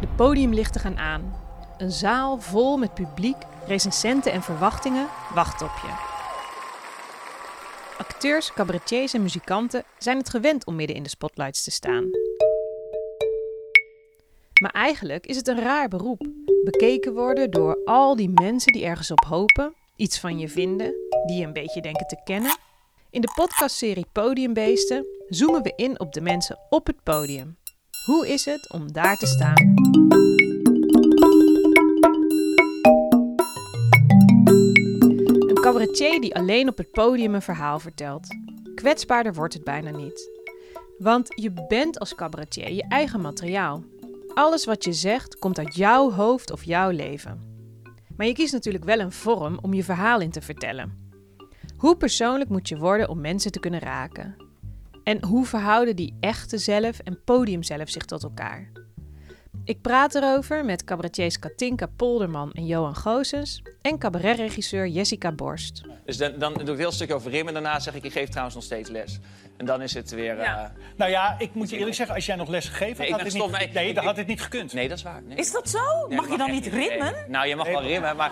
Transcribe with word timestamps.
De 0.00 0.08
podiumlichten 0.16 0.80
gaan 0.80 0.98
aan. 0.98 1.34
Een 1.78 1.90
zaal 1.90 2.40
vol 2.40 2.76
met 2.76 2.94
publiek, 2.94 3.36
recensenten 3.66 4.32
en 4.32 4.42
verwachtingen 4.42 5.06
wacht 5.34 5.62
op 5.62 5.72
je. 5.82 6.16
Acteurs, 7.98 8.52
cabaretiers 8.52 9.14
en 9.14 9.22
muzikanten 9.22 9.84
zijn 9.98 10.16
het 10.16 10.30
gewend 10.30 10.66
om 10.66 10.74
midden 10.74 10.96
in 10.96 11.02
de 11.02 11.08
spotlights 11.08 11.64
te 11.64 11.70
staan. 11.70 12.10
Maar 14.60 14.70
eigenlijk 14.70 15.26
is 15.26 15.36
het 15.36 15.48
een 15.48 15.60
raar 15.60 15.88
beroep. 15.88 16.26
Bekeken 16.64 17.14
worden 17.14 17.50
door 17.50 17.84
al 17.84 18.16
die 18.16 18.30
mensen 18.30 18.72
die 18.72 18.84
ergens 18.84 19.10
op 19.10 19.24
hopen, 19.24 19.74
iets 19.96 20.20
van 20.20 20.38
je 20.38 20.48
vinden, 20.48 20.94
die 21.26 21.38
je 21.38 21.46
een 21.46 21.52
beetje 21.52 21.80
denken 21.80 22.06
te 22.06 22.20
kennen. 22.24 22.58
In 23.10 23.20
de 23.20 23.32
podcastserie 23.34 24.06
Podiumbeesten 24.12 25.06
zoomen 25.28 25.62
we 25.62 25.72
in 25.76 26.00
op 26.00 26.12
de 26.12 26.20
mensen 26.20 26.58
op 26.68 26.86
het 26.86 27.02
podium. 27.02 27.57
Hoe 28.08 28.28
is 28.28 28.44
het 28.44 28.72
om 28.72 28.92
daar 28.92 29.16
te 29.16 29.26
staan? 29.26 29.74
Een 35.48 35.58
cabaretier 35.60 36.20
die 36.20 36.34
alleen 36.34 36.68
op 36.68 36.76
het 36.76 36.90
podium 36.90 37.34
een 37.34 37.42
verhaal 37.42 37.78
vertelt. 37.78 38.26
Kwetsbaarder 38.74 39.34
wordt 39.34 39.54
het 39.54 39.64
bijna 39.64 39.90
niet. 39.90 40.30
Want 40.98 41.28
je 41.34 41.52
bent 41.68 41.98
als 41.98 42.14
cabaretier 42.14 42.72
je 42.72 42.84
eigen 42.88 43.20
materiaal. 43.20 43.84
Alles 44.34 44.64
wat 44.64 44.84
je 44.84 44.92
zegt 44.92 45.38
komt 45.38 45.58
uit 45.58 45.74
jouw 45.74 46.12
hoofd 46.12 46.52
of 46.52 46.64
jouw 46.64 46.90
leven. 46.90 47.40
Maar 48.16 48.26
je 48.26 48.34
kiest 48.34 48.52
natuurlijk 48.52 48.84
wel 48.84 49.00
een 49.00 49.12
vorm 49.12 49.58
om 49.62 49.74
je 49.74 49.84
verhaal 49.84 50.20
in 50.20 50.30
te 50.30 50.40
vertellen. 50.40 51.10
Hoe 51.76 51.96
persoonlijk 51.96 52.50
moet 52.50 52.68
je 52.68 52.78
worden 52.78 53.08
om 53.08 53.20
mensen 53.20 53.52
te 53.52 53.60
kunnen 53.60 53.80
raken? 53.80 54.47
En 55.08 55.24
hoe 55.24 55.46
verhouden 55.46 55.96
die 55.96 56.16
echte 56.20 56.58
zelf 56.58 56.98
en 56.98 57.24
podium 57.24 57.62
zelf 57.62 57.90
zich 57.90 58.04
tot 58.04 58.22
elkaar? 58.22 58.70
Ik 59.64 59.80
praat 59.80 60.14
erover 60.14 60.64
met 60.64 60.84
cabaretiers 60.84 61.38
Katinka 61.38 61.86
Polderman 61.96 62.52
en 62.52 62.66
Johan 62.66 62.96
Goosens 62.96 63.62
en 63.82 63.98
cabaretregisseur 63.98 64.86
Jessica 64.86 65.32
Borst. 65.32 65.82
Dus 66.04 66.16
dan, 66.16 66.32
dan 66.38 66.52
doe 66.52 66.62
ik 66.62 66.68
een 66.68 66.76
heel 66.76 66.92
stukje 66.92 67.14
over 67.14 67.30
Rim 67.30 67.46
en 67.46 67.52
daarna 67.52 67.78
zeg 67.80 67.94
ik, 67.94 68.04
ik 68.04 68.12
geef 68.12 68.28
trouwens 68.28 68.54
nog 68.54 68.64
steeds 68.64 68.90
les. 68.90 69.18
En 69.56 69.66
dan 69.66 69.82
is 69.82 69.94
het 69.94 70.10
weer... 70.10 70.36
Ja. 70.36 70.64
eh, 70.64 70.70
Nou 70.96 71.10
ja, 71.10 71.34
ik 71.38 71.54
moet 71.54 71.70
je 71.70 71.76
eerlijk 71.76 71.96
zeggen, 71.96 72.14
als 72.14 72.26
jij 72.26 72.36
nog 72.36 72.48
les 72.48 72.68
gegeven 72.68 73.00
Nee, 73.02 73.10
had, 73.10 73.20
het 73.20 73.32
niet. 73.32 73.50
Nee, 73.50 73.70
nee, 73.72 73.88
ik- 73.88 73.94
dan 73.94 74.04
had 74.04 74.16
het 74.16 74.26
niet 74.26 74.40
gekund. 74.42 74.72
nee, 74.72 74.88
dat 74.88 74.96
is 74.96 75.02
waar. 75.04 75.22
Nee. 75.22 75.36
Is 75.36 75.52
dat 75.52 75.68
zo? 75.68 75.78
Nee, 76.08 76.16
mag 76.16 76.28
je 76.30 76.36
dan 76.36 76.50
niet 76.50 76.72
Nee. 76.72 76.88
rimmen? 76.88 77.14
Nou, 77.28 77.46
je 77.46 77.56
mag 77.56 77.66
wel 77.66 77.82
rimmen, 77.82 78.16
maar 78.16 78.30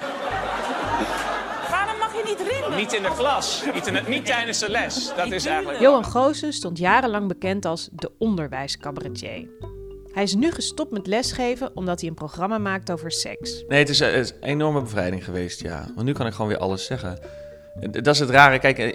je 2.17 2.22
niet 2.27 2.77
niet 2.77 2.92
in 2.92 3.03
de 3.03 3.12
klas. 3.17 3.64
Niet, 3.75 3.86
in 3.86 3.92
de- 3.95 4.03
niet 4.09 4.27
tijdens 4.27 4.59
de 4.59 4.70
les. 4.70 5.12
Dat 5.17 5.33
is 5.33 5.47
eigenlijk... 5.47 5.81
Johan 5.81 6.05
Goosens 6.05 6.56
stond 6.56 6.78
jarenlang 6.78 7.28
bekend 7.28 7.64
als 7.64 7.89
de 7.92 8.11
onderwijscabaretier. 8.19 9.48
Hij 10.12 10.22
is 10.22 10.34
nu 10.34 10.50
gestopt 10.53 10.91
met 10.92 11.06
lesgeven 11.06 11.70
omdat 11.75 12.00
hij 12.00 12.09
een 12.09 12.14
programma 12.14 12.59
maakt 12.59 12.91
over 12.91 13.11
seks. 13.12 13.64
Nee, 13.69 13.78
het 13.78 13.89
is, 13.89 14.00
eh, 14.00 14.11
het 14.12 14.25
is 14.25 14.31
een 14.41 14.48
enorme 14.48 14.81
bevrijding 14.83 15.25
geweest, 15.25 15.61
ja. 15.62 15.89
Want 15.94 16.06
nu 16.06 16.12
kan 16.12 16.27
ik 16.27 16.33
gewoon 16.33 16.48
weer 16.48 16.59
alles 16.61 16.84
zeggen. 16.84 17.19
En 17.81 17.91
Dat 17.91 18.06
is 18.14 18.19
het 18.19 18.31
rare. 18.31 18.59
Kijk, 18.59 18.78
eh, 18.78 18.92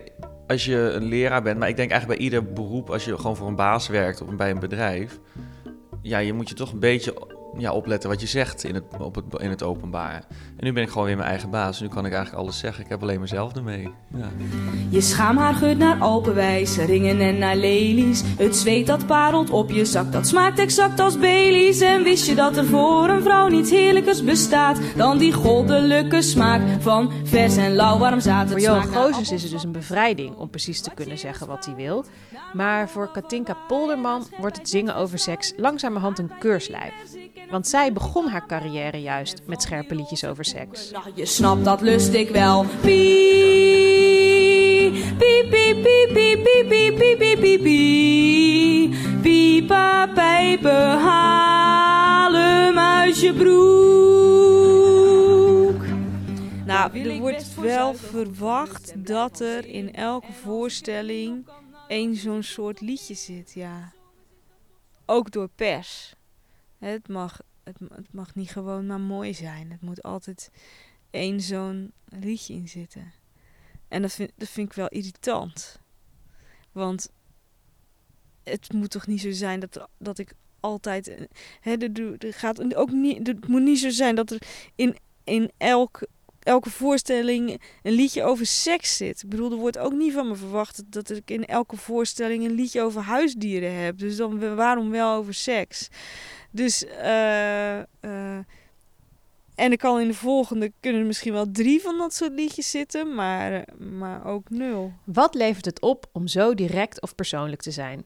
als 0.47 0.65
je 0.65 0.75
een 0.77 1.03
leraar 1.05 1.41
bent, 1.41 1.59
maar 1.59 1.69
ik 1.69 1.75
denk 1.75 1.91
eigenlijk 1.91 2.19
bij 2.19 2.27
ieder 2.29 2.53
beroep, 2.53 2.89
als 2.89 3.05
je 3.05 3.15
gewoon 3.17 3.35
voor 3.35 3.47
een 3.47 3.55
baas 3.55 3.87
werkt 3.87 4.21
of 4.21 4.35
bij 4.35 4.49
een 4.51 4.59
bedrijf, 4.59 5.19
ja, 6.01 6.17
je 6.17 6.33
moet 6.33 6.49
je 6.49 6.55
toch 6.55 6.71
een 6.71 6.79
beetje 6.79 7.13
ja, 7.57 7.71
opletten 7.73 8.09
wat 8.09 8.21
je 8.21 8.27
zegt 8.27 8.63
in 8.63 8.75
het, 8.75 8.83
op 8.99 9.15
het, 9.15 9.25
in 9.41 9.49
het 9.49 9.63
openbaar. 9.63 10.25
En 10.57 10.65
nu 10.65 10.73
ben 10.73 10.83
ik 10.83 10.89
gewoon 10.89 11.05
weer 11.05 11.15
mijn 11.15 11.29
eigen 11.29 11.49
baas. 11.49 11.81
Nu 11.81 11.87
kan 11.87 12.05
ik 12.05 12.13
eigenlijk 12.13 12.43
alles 12.43 12.59
zeggen. 12.59 12.83
Ik 12.83 12.89
heb 12.89 13.01
alleen 13.01 13.19
mezelf 13.19 13.55
ermee. 13.55 13.93
Ja. 14.15 14.29
Je 14.89 15.01
schaamhaar 15.01 15.53
geurt 15.53 15.77
naar 15.77 15.99
Alpenwijs, 15.99 16.77
ringen 16.77 17.19
en 17.19 17.37
naar 17.37 17.55
lelies. 17.55 18.23
Het 18.37 18.55
zweet 18.55 18.87
dat 18.87 19.05
parelt 19.05 19.49
op 19.49 19.71
je 19.71 19.85
zak, 19.85 20.11
dat 20.11 20.27
smaakt 20.27 20.59
exact 20.59 20.99
als 20.99 21.19
Baileys. 21.19 21.81
En 21.81 22.03
wist 22.03 22.27
je 22.27 22.35
dat 22.35 22.57
er 22.57 22.65
voor 22.65 23.09
een 23.09 23.21
vrouw 23.21 23.47
niets 23.47 23.69
heerlijkers 23.69 24.23
bestaat 24.23 24.79
dan 24.95 25.17
die 25.17 25.33
goddelijke 25.33 26.21
smaak 26.21 26.61
van 26.79 27.11
vers 27.23 27.57
en 27.57 27.75
lauw 27.75 27.97
warm 27.97 28.19
zaad. 28.19 28.45
Voor 28.47 28.55
Het 28.55 28.65
Johan 28.65 28.87
Goosens 28.87 29.31
is 29.31 29.41
het 29.43 29.51
dus 29.51 29.63
een 29.63 29.71
bevrijding 29.71 30.35
om 30.35 30.49
precies 30.49 30.81
te 30.81 30.91
kunnen 30.93 31.17
zeggen 31.17 31.47
wat 31.47 31.65
hij 31.65 31.75
wil. 31.75 32.05
Maar 32.53 32.89
voor 32.89 33.11
Katinka 33.11 33.57
Polderman 33.67 34.23
wordt 34.39 34.57
het 34.57 34.69
zingen 34.69 34.95
over 34.95 35.19
seks 35.19 35.53
langzamerhand 35.57 36.19
een 36.19 36.31
keurslijf. 36.39 36.93
Want 37.51 37.67
zij 37.67 37.93
begon 37.93 38.27
haar 38.27 38.47
carrière 38.47 39.01
juist 39.01 39.41
met 39.45 39.61
scherpe 39.61 39.95
liedjes 39.95 40.25
over 40.25 40.45
seks. 40.45 40.91
Nou, 40.91 41.03
je 41.15 41.25
snapt, 41.25 41.65
dat 41.65 41.81
lust 41.81 42.13
ik 42.13 42.29
wel. 42.29 42.65
Pie, 42.81 42.91
pie, 45.17 45.47
pie, 45.49 45.75
pie, 45.75 46.07
pie, 46.13 46.37
pie, 46.41 46.65
pie, 46.67 46.93
pie, 46.93 47.17
pie, 47.17 47.37
pie, 47.37 47.59
pie. 47.59 48.95
Piepa, 49.21 50.07
pijpen, 50.07 50.99
haal 50.99 52.33
hem 52.33 52.79
uit 52.79 53.19
je 53.19 53.33
broek. 53.33 53.51
Nou, 56.65 56.99
er 56.99 57.19
wordt 57.19 57.55
wel 57.55 57.93
verwacht 57.93 59.07
dat 59.07 59.39
er 59.39 59.65
in 59.65 59.93
elke 59.93 60.31
voorstelling 60.31 61.47
één 61.87 62.15
zo'n 62.15 62.43
soort 62.43 62.81
liedje 62.81 63.13
zit, 63.13 63.51
ja. 63.53 63.91
Ook 65.05 65.31
door 65.31 65.49
pers. 65.55 66.13
Het 66.81 67.07
mag, 67.07 67.39
het, 67.63 67.79
ma- 67.79 67.95
het 67.95 68.13
mag 68.13 68.35
niet 68.35 68.51
gewoon 68.51 68.85
maar 68.85 68.99
mooi 68.99 69.33
zijn. 69.33 69.71
Het 69.71 69.81
moet 69.81 70.03
altijd 70.03 70.49
één 71.09 71.41
zo'n 71.41 71.91
liedje 72.05 72.53
in 72.53 72.67
zitten. 72.67 73.11
En 73.87 74.01
dat 74.01 74.11
vind, 74.11 74.31
dat 74.35 74.49
vind 74.49 74.67
ik 74.69 74.73
wel 74.75 74.87
irritant. 74.87 75.79
Want 76.71 77.09
het 78.43 78.73
moet 78.73 78.89
toch 78.91 79.07
niet 79.07 79.21
zo 79.21 79.31
zijn 79.31 79.59
dat, 79.59 79.87
dat 79.97 80.17
ik 80.17 80.33
altijd... 80.59 81.07
eh, 81.07 81.21
Hè, 81.61 81.75
er, 81.77 82.15
er 82.17 82.33
gaat 82.33 82.75
ook 82.75 82.91
niet, 82.91 83.27
het 83.27 83.47
moet 83.47 83.61
niet 83.61 83.79
zo 83.79 83.89
zijn 83.89 84.15
dat 84.15 84.31
er 84.31 84.41
in, 84.75 84.97
in 85.23 85.51
elk 85.57 86.07
elke 86.43 86.69
voorstelling 86.69 87.61
een 87.83 87.93
liedje 87.93 88.23
over 88.23 88.45
seks 88.45 88.97
zit. 88.97 89.23
Ik 89.23 89.29
bedoel, 89.29 89.51
er 89.51 89.57
wordt 89.57 89.77
ook 89.77 89.93
niet 89.93 90.13
van 90.13 90.27
me 90.27 90.35
verwacht 90.35 90.83
dat 90.91 91.09
ik 91.09 91.31
in 91.31 91.45
elke 91.45 91.77
voorstelling 91.77 92.45
een 92.45 92.51
liedje 92.55 92.81
over 92.81 93.01
huisdieren 93.01 93.73
heb. 93.73 93.97
Dus 93.97 94.15
dan 94.15 94.55
waarom 94.55 94.89
wel 94.89 95.15
over 95.15 95.33
seks? 95.33 95.87
Dus, 96.51 96.85
eh, 96.85 97.79
eh, 97.79 98.37
en 99.55 99.71
er 99.71 99.77
kan 99.77 99.99
in 99.99 100.07
de 100.07 100.13
volgende 100.13 100.71
kunnen 100.79 101.01
er 101.01 101.07
misschien 101.07 101.33
wel 101.33 101.51
drie 101.51 101.81
van 101.81 101.97
dat 101.97 102.13
soort 102.13 102.31
liedjes 102.31 102.69
zitten, 102.69 103.15
maar, 103.15 103.65
maar 103.77 104.25
ook 104.25 104.49
nul. 104.49 104.93
Wat 105.03 105.35
levert 105.35 105.65
het 105.65 105.81
op 105.81 106.05
om 106.11 106.27
zo 106.27 106.53
direct 106.53 107.01
of 107.01 107.15
persoonlijk 107.15 107.61
te 107.61 107.71
zijn? 107.71 108.05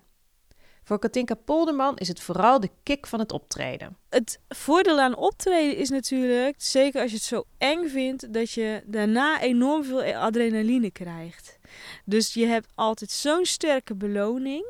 Voor 0.83 0.99
Katinka 0.99 1.35
Polderman 1.35 1.97
is 1.97 2.07
het 2.07 2.19
vooral 2.19 2.59
de 2.59 2.69
kick 2.83 3.07
van 3.07 3.19
het 3.19 3.31
optreden. 3.31 3.97
Het 4.09 4.39
voordeel 4.49 4.99
aan 4.99 5.15
optreden 5.15 5.77
is 5.77 5.89
natuurlijk, 5.89 6.55
zeker 6.57 7.01
als 7.01 7.09
je 7.09 7.17
het 7.17 7.25
zo 7.25 7.43
eng 7.57 7.87
vindt, 7.87 8.33
dat 8.33 8.51
je 8.51 8.83
daarna 8.85 9.41
enorm 9.41 9.83
veel 9.83 10.13
adrenaline 10.13 10.91
krijgt. 10.91 11.57
Dus 12.05 12.33
je 12.33 12.45
hebt 12.45 12.67
altijd 12.75 13.11
zo'n 13.11 13.45
sterke 13.45 13.95
beloning. 13.95 14.65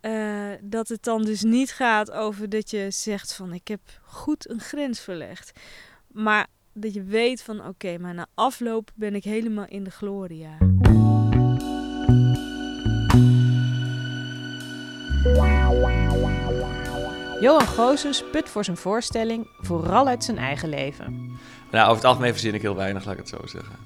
Eh, 0.00 0.50
dat 0.60 0.88
het 0.88 1.02
dan 1.02 1.22
dus 1.22 1.42
niet 1.42 1.72
gaat 1.72 2.10
over 2.10 2.48
dat 2.48 2.70
je 2.70 2.86
zegt 2.90 3.34
van 3.34 3.52
ik 3.52 3.68
heb 3.68 3.80
goed 4.02 4.50
een 4.50 4.60
grens 4.60 5.00
verlegd. 5.00 5.52
Maar 6.12 6.46
dat 6.72 6.94
je 6.94 7.02
weet 7.02 7.42
van 7.42 7.66
oké, 7.66 7.98
maar 7.98 8.14
na 8.14 8.26
afloop 8.34 8.90
ben 8.94 9.14
ik 9.14 9.24
helemaal 9.24 9.66
in 9.68 9.84
de 9.84 9.90
gloria. 9.90 10.56
Johan 17.40 17.66
Goosens 17.66 18.24
put 18.30 18.48
voor 18.48 18.64
zijn 18.64 18.76
voorstelling 18.76 19.50
vooral 19.60 20.06
uit 20.06 20.24
zijn 20.24 20.38
eigen 20.38 20.68
leven. 20.68 21.38
Nou, 21.70 21.84
over 21.84 21.96
het 21.96 22.04
algemeen 22.04 22.32
verzin 22.32 22.54
ik 22.54 22.62
heel 22.62 22.76
weinig, 22.76 23.04
laat 23.04 23.12
ik 23.12 23.20
het 23.20 23.28
zo 23.28 23.46
zeggen. 23.46 23.76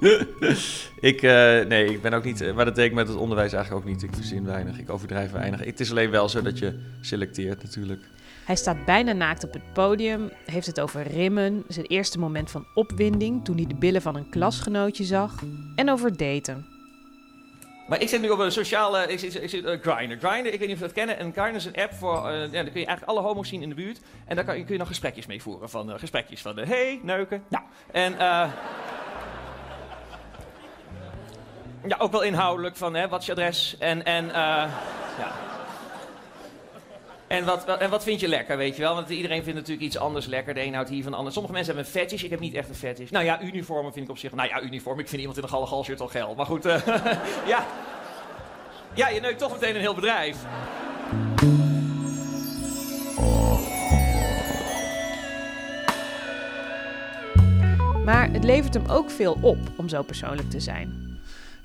ik, 1.10 1.22
eh, 1.22 1.60
nee, 1.66 1.84
ik 1.92 2.02
ben 2.02 2.12
ook 2.12 2.24
niet, 2.24 2.40
eh, 2.40 2.54
maar 2.54 2.64
dat 2.64 2.74
deed 2.74 2.86
ik 2.86 2.92
met 2.92 3.08
het 3.08 3.16
onderwijs 3.16 3.52
eigenlijk 3.52 3.84
ook 3.84 3.90
niet. 3.92 4.02
Ik 4.02 4.10
verzin 4.14 4.44
weinig, 4.44 4.78
ik 4.78 4.90
overdrijf 4.90 5.30
weinig. 5.30 5.64
Het 5.64 5.80
is 5.80 5.90
alleen 5.90 6.10
wel 6.10 6.28
zo 6.28 6.42
dat 6.42 6.58
je 6.58 6.78
selecteert 7.00 7.62
natuurlijk. 7.62 8.02
Hij 8.44 8.56
staat 8.56 8.84
bijna 8.84 9.12
naakt 9.12 9.44
op 9.44 9.52
het 9.52 9.72
podium, 9.72 10.30
heeft 10.44 10.66
het 10.66 10.80
over 10.80 11.02
rimmen, 11.06 11.64
zijn 11.68 11.86
eerste 11.86 12.18
moment 12.18 12.50
van 12.50 12.66
opwinding 12.74 13.44
toen 13.44 13.56
hij 13.56 13.66
de 13.66 13.74
billen 13.74 14.02
van 14.02 14.16
een 14.16 14.28
klasgenootje 14.28 15.04
zag, 15.04 15.42
en 15.76 15.90
over 15.90 16.16
daten. 16.16 16.66
Maar 17.88 18.00
ik 18.00 18.08
zit 18.08 18.20
nu 18.20 18.28
op 18.30 18.38
een 18.38 18.52
sociale, 18.52 19.06
ik 19.06 19.18
zit, 19.18 19.42
ik 19.42 19.48
zit 19.50 19.64
uh, 19.64 19.70
Grindr. 19.80 20.26
Grindr, 20.26 20.52
ik 20.52 20.58
weet 20.58 20.60
niet 20.60 20.70
of 20.70 20.78
je 20.78 20.84
dat 20.86 20.92
kennen. 20.92 21.18
En 21.18 21.32
Grindr 21.32 21.56
is 21.56 21.64
een 21.64 21.76
app 21.76 21.92
voor, 21.92 22.28
eh, 22.28 22.40
ja, 22.40 22.46
daar 22.62 22.70
kun 22.70 22.80
je 22.80 22.86
eigenlijk 22.86 23.04
alle 23.04 23.20
homo's 23.20 23.48
zien 23.48 23.62
in 23.62 23.68
de 23.68 23.74
buurt. 23.74 24.00
En 24.26 24.36
daar 24.36 24.44
kan, 24.44 24.56
je- 24.58 24.64
kun 24.64 24.72
je 24.72 24.78
nog 24.78 24.88
gesprekjes 24.88 25.26
mee 25.26 25.42
voeren. 25.42 25.70
Van 25.70 25.92
eh, 25.92 25.98
gesprekjes 25.98 26.40
van, 26.42 26.58
eh, 26.58 26.66
hey, 26.68 27.00
neuken. 27.02 27.42
Nou, 27.48 27.64
en 27.92 28.18
eh, 28.18 28.50
ja, 31.86 31.96
ook 31.98 32.12
wel 32.12 32.22
inhoudelijk 32.22 32.76
van 32.76 32.94
hè, 32.94 33.08
wat 33.08 33.24
je 33.24 33.32
adres 33.32 33.76
en, 33.78 34.04
en, 34.04 34.28
eh, 34.28 34.34
ja. 35.18 35.32
en, 37.26 37.44
wat, 37.44 37.76
en 37.78 37.90
wat 37.90 38.02
vind 38.02 38.20
je 38.20 38.28
lekker, 38.28 38.56
weet 38.56 38.76
je 38.76 38.82
wel? 38.82 38.94
Want 38.94 39.08
iedereen 39.08 39.42
vindt 39.42 39.58
natuurlijk 39.58 39.86
iets 39.86 39.98
anders 39.98 40.26
lekker. 40.26 40.54
De 40.54 40.64
een 40.64 40.74
houdt 40.74 40.88
hier 40.88 41.02
van 41.02 41.24
de. 41.24 41.30
Sommige 41.30 41.54
mensen 41.54 41.74
hebben 41.74 41.92
een 41.92 42.00
fetish. 42.00 42.22
Ik 42.22 42.30
heb 42.30 42.40
niet 42.40 42.54
echt 42.54 42.68
een 42.68 42.74
fetish. 42.74 43.10
Nou 43.10 43.24
ja, 43.24 43.42
uniformen 43.42 43.92
vind 43.92 44.04
ik 44.04 44.10
op 44.10 44.18
zich... 44.18 44.34
Nou 44.34 44.48
ja, 44.48 44.60
uniform. 44.60 44.98
Ik 44.98 45.08
vind 45.08 45.20
iemand 45.20 45.38
in 45.38 45.44
een 45.44 45.48
gallegal 45.48 45.84
shirt 45.84 46.00
al 46.00 46.08
geil. 46.08 46.34
Maar 46.34 46.46
goed, 46.46 46.64
eh, 46.64 46.86
ja. 47.52 47.66
Ja, 48.94 49.08
je 49.08 49.20
neukt 49.20 49.38
toch 49.38 49.52
meteen 49.52 49.74
een 49.74 49.80
heel 49.80 49.94
bedrijf. 49.94 50.36
Maar 58.04 58.30
het 58.30 58.44
levert 58.44 58.74
hem 58.74 58.86
ook 58.86 59.10
veel 59.10 59.38
op 59.40 59.58
om 59.76 59.88
zo 59.88 60.02
persoonlijk 60.02 60.50
te 60.50 60.60
zijn. 60.60 61.15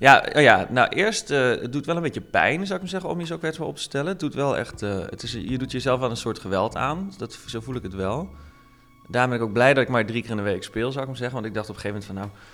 Ja, 0.01 0.25
oh 0.35 0.41
ja, 0.41 0.67
nou 0.69 0.89
eerst, 0.89 1.31
uh, 1.31 1.49
het 1.49 1.71
doet 1.71 1.85
wel 1.85 1.95
een 1.95 2.01
beetje 2.01 2.21
pijn, 2.21 2.65
zou 2.65 2.73
ik 2.73 2.79
maar 2.79 2.89
zeggen, 2.89 3.09
om 3.09 3.19
je 3.19 3.25
zo 3.25 3.37
kwetsbaar 3.37 3.67
op 3.67 3.75
te 3.75 3.81
stellen. 3.81 4.17
Doet 4.17 4.33
wel 4.33 4.57
echt, 4.57 4.81
uh, 4.81 4.99
het 5.09 5.23
is, 5.23 5.31
je 5.31 5.57
doet 5.57 5.71
jezelf 5.71 5.99
wel 5.99 6.09
een 6.09 6.17
soort 6.17 6.39
geweld 6.39 6.75
aan, 6.75 7.13
dat, 7.17 7.39
zo 7.45 7.59
voel 7.59 7.75
ik 7.75 7.83
het 7.83 7.93
wel. 7.93 8.29
Daarom 9.07 9.31
ben 9.31 9.39
ik 9.39 9.45
ook 9.45 9.53
blij 9.53 9.73
dat 9.73 9.83
ik 9.83 9.89
maar 9.89 10.05
drie 10.05 10.21
keer 10.21 10.31
in 10.31 10.37
de 10.37 10.43
week 10.43 10.63
speel, 10.63 10.91
zou 10.91 11.01
ik 11.01 11.07
maar 11.07 11.17
zeggen. 11.17 11.35
Want 11.35 11.47
ik 11.47 11.53
dacht 11.53 11.69
op 11.69 11.75
een 11.75 11.81
gegeven 11.81 12.05
moment 12.07 12.19
van, 12.19 12.29
nou, 12.29 12.47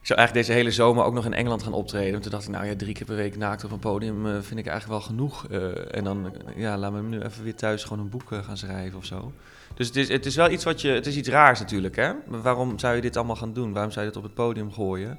ik 0.00 0.06
zou 0.06 0.18
eigenlijk 0.18 0.46
deze 0.46 0.58
hele 0.58 0.74
zomer 0.74 1.04
ook 1.04 1.14
nog 1.14 1.24
in 1.24 1.34
Engeland 1.34 1.62
gaan 1.62 1.72
optreden. 1.72 2.14
En 2.14 2.20
toen 2.20 2.30
dacht 2.30 2.44
ik, 2.44 2.50
nou 2.50 2.66
ja, 2.66 2.76
drie 2.76 2.94
keer 2.94 3.06
per 3.06 3.16
week 3.16 3.36
naakt 3.36 3.64
op 3.64 3.70
een 3.70 3.78
podium 3.78 4.26
uh, 4.26 4.32
vind 4.32 4.58
ik 4.58 4.66
eigenlijk 4.66 4.86
wel 4.86 5.00
genoeg. 5.00 5.46
en 5.90 6.04
dan, 6.04 6.32
ja, 6.56 6.78
laat 6.78 6.92
me 6.92 7.02
nu 7.02 7.20
even 7.20 7.44
weer 7.44 7.56
thuis 7.56 7.82
gewoon 7.82 7.98
een 7.98 8.10
boek 8.10 8.28
gaan 8.44 8.56
schrijven 8.56 8.98
of 8.98 9.04
zo. 9.04 9.32
Dus 9.74 9.86
het 9.86 9.96
is, 9.96 10.08
het 10.08 10.26
is 10.26 10.36
wel 10.36 10.50
iets 10.50 10.64
wat 10.64 10.80
je, 10.80 10.88
het 10.88 11.06
is 11.06 11.16
iets 11.16 11.28
raars 11.28 11.60
natuurlijk, 11.60 11.96
hè. 11.96 12.12
Waarom 12.26 12.78
zou 12.78 12.94
je 12.94 13.00
dit 13.00 13.16
allemaal 13.16 13.36
gaan 13.36 13.52
doen? 13.52 13.72
Waarom 13.72 13.92
zou 13.92 14.04
je 14.04 14.10
dit 14.10 14.20
op 14.20 14.26
het 14.26 14.34
podium 14.34 14.72
gooien? 14.72 15.18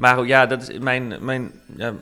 Maar 0.00 0.26
ja, 0.26 0.46
dat 0.46 0.68
is 0.68 0.78
mijn, 0.78 1.24
mijn, 1.24 1.52
ja, 1.76 1.94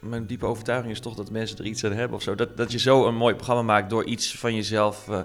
mijn 0.00 0.26
diepe 0.26 0.46
overtuiging 0.46 0.92
is 0.92 1.00
toch 1.00 1.14
dat 1.14 1.30
mensen 1.30 1.58
er 1.58 1.64
iets 1.64 1.84
aan 1.84 1.92
hebben 1.92 2.16
of 2.16 2.22
zo. 2.22 2.34
Dat, 2.34 2.56
dat 2.56 2.72
je 2.72 2.78
zo 2.78 3.06
een 3.06 3.16
mooi 3.16 3.34
programma 3.34 3.62
maakt 3.62 3.90
door 3.90 4.04
iets 4.04 4.38
van 4.38 4.54
jezelf 4.54 5.08
uh, 5.08 5.20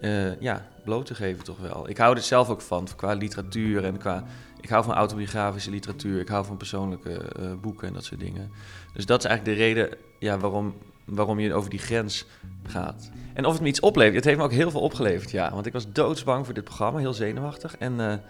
uh, 0.00 0.40
ja, 0.40 0.68
bloot 0.84 1.06
te 1.06 1.14
geven 1.14 1.44
toch 1.44 1.58
wel. 1.58 1.88
Ik 1.88 1.98
hou 1.98 2.16
er 2.16 2.22
zelf 2.22 2.48
ook 2.48 2.60
van, 2.60 2.88
qua 2.96 3.12
literatuur 3.12 3.84
en 3.84 3.98
qua... 3.98 4.24
Ik 4.60 4.68
hou 4.68 4.84
van 4.84 4.94
autobiografische 4.94 5.70
literatuur, 5.70 6.20
ik 6.20 6.28
hou 6.28 6.44
van 6.44 6.56
persoonlijke 6.56 7.32
uh, 7.40 7.52
boeken 7.60 7.88
en 7.88 7.94
dat 7.94 8.04
soort 8.04 8.20
dingen. 8.20 8.50
Dus 8.94 9.06
dat 9.06 9.18
is 9.18 9.24
eigenlijk 9.24 9.58
de 9.58 9.64
reden 9.64 9.88
ja, 10.18 10.38
waarom, 10.38 10.74
waarom 11.04 11.38
je 11.38 11.54
over 11.54 11.70
die 11.70 11.78
grens 11.78 12.26
gaat. 12.66 13.10
En 13.34 13.44
of 13.44 13.52
het 13.52 13.62
me 13.62 13.68
iets 13.68 13.80
oplevert, 13.80 14.14
het 14.14 14.24
heeft 14.24 14.38
me 14.38 14.44
ook 14.44 14.52
heel 14.52 14.70
veel 14.70 14.80
opgeleverd, 14.80 15.30
ja. 15.30 15.50
Want 15.52 15.66
ik 15.66 15.72
was 15.72 15.92
doodsbang 15.92 16.44
voor 16.44 16.54
dit 16.54 16.64
programma, 16.64 16.98
heel 16.98 17.12
zenuwachtig. 17.12 17.76
En, 17.76 18.22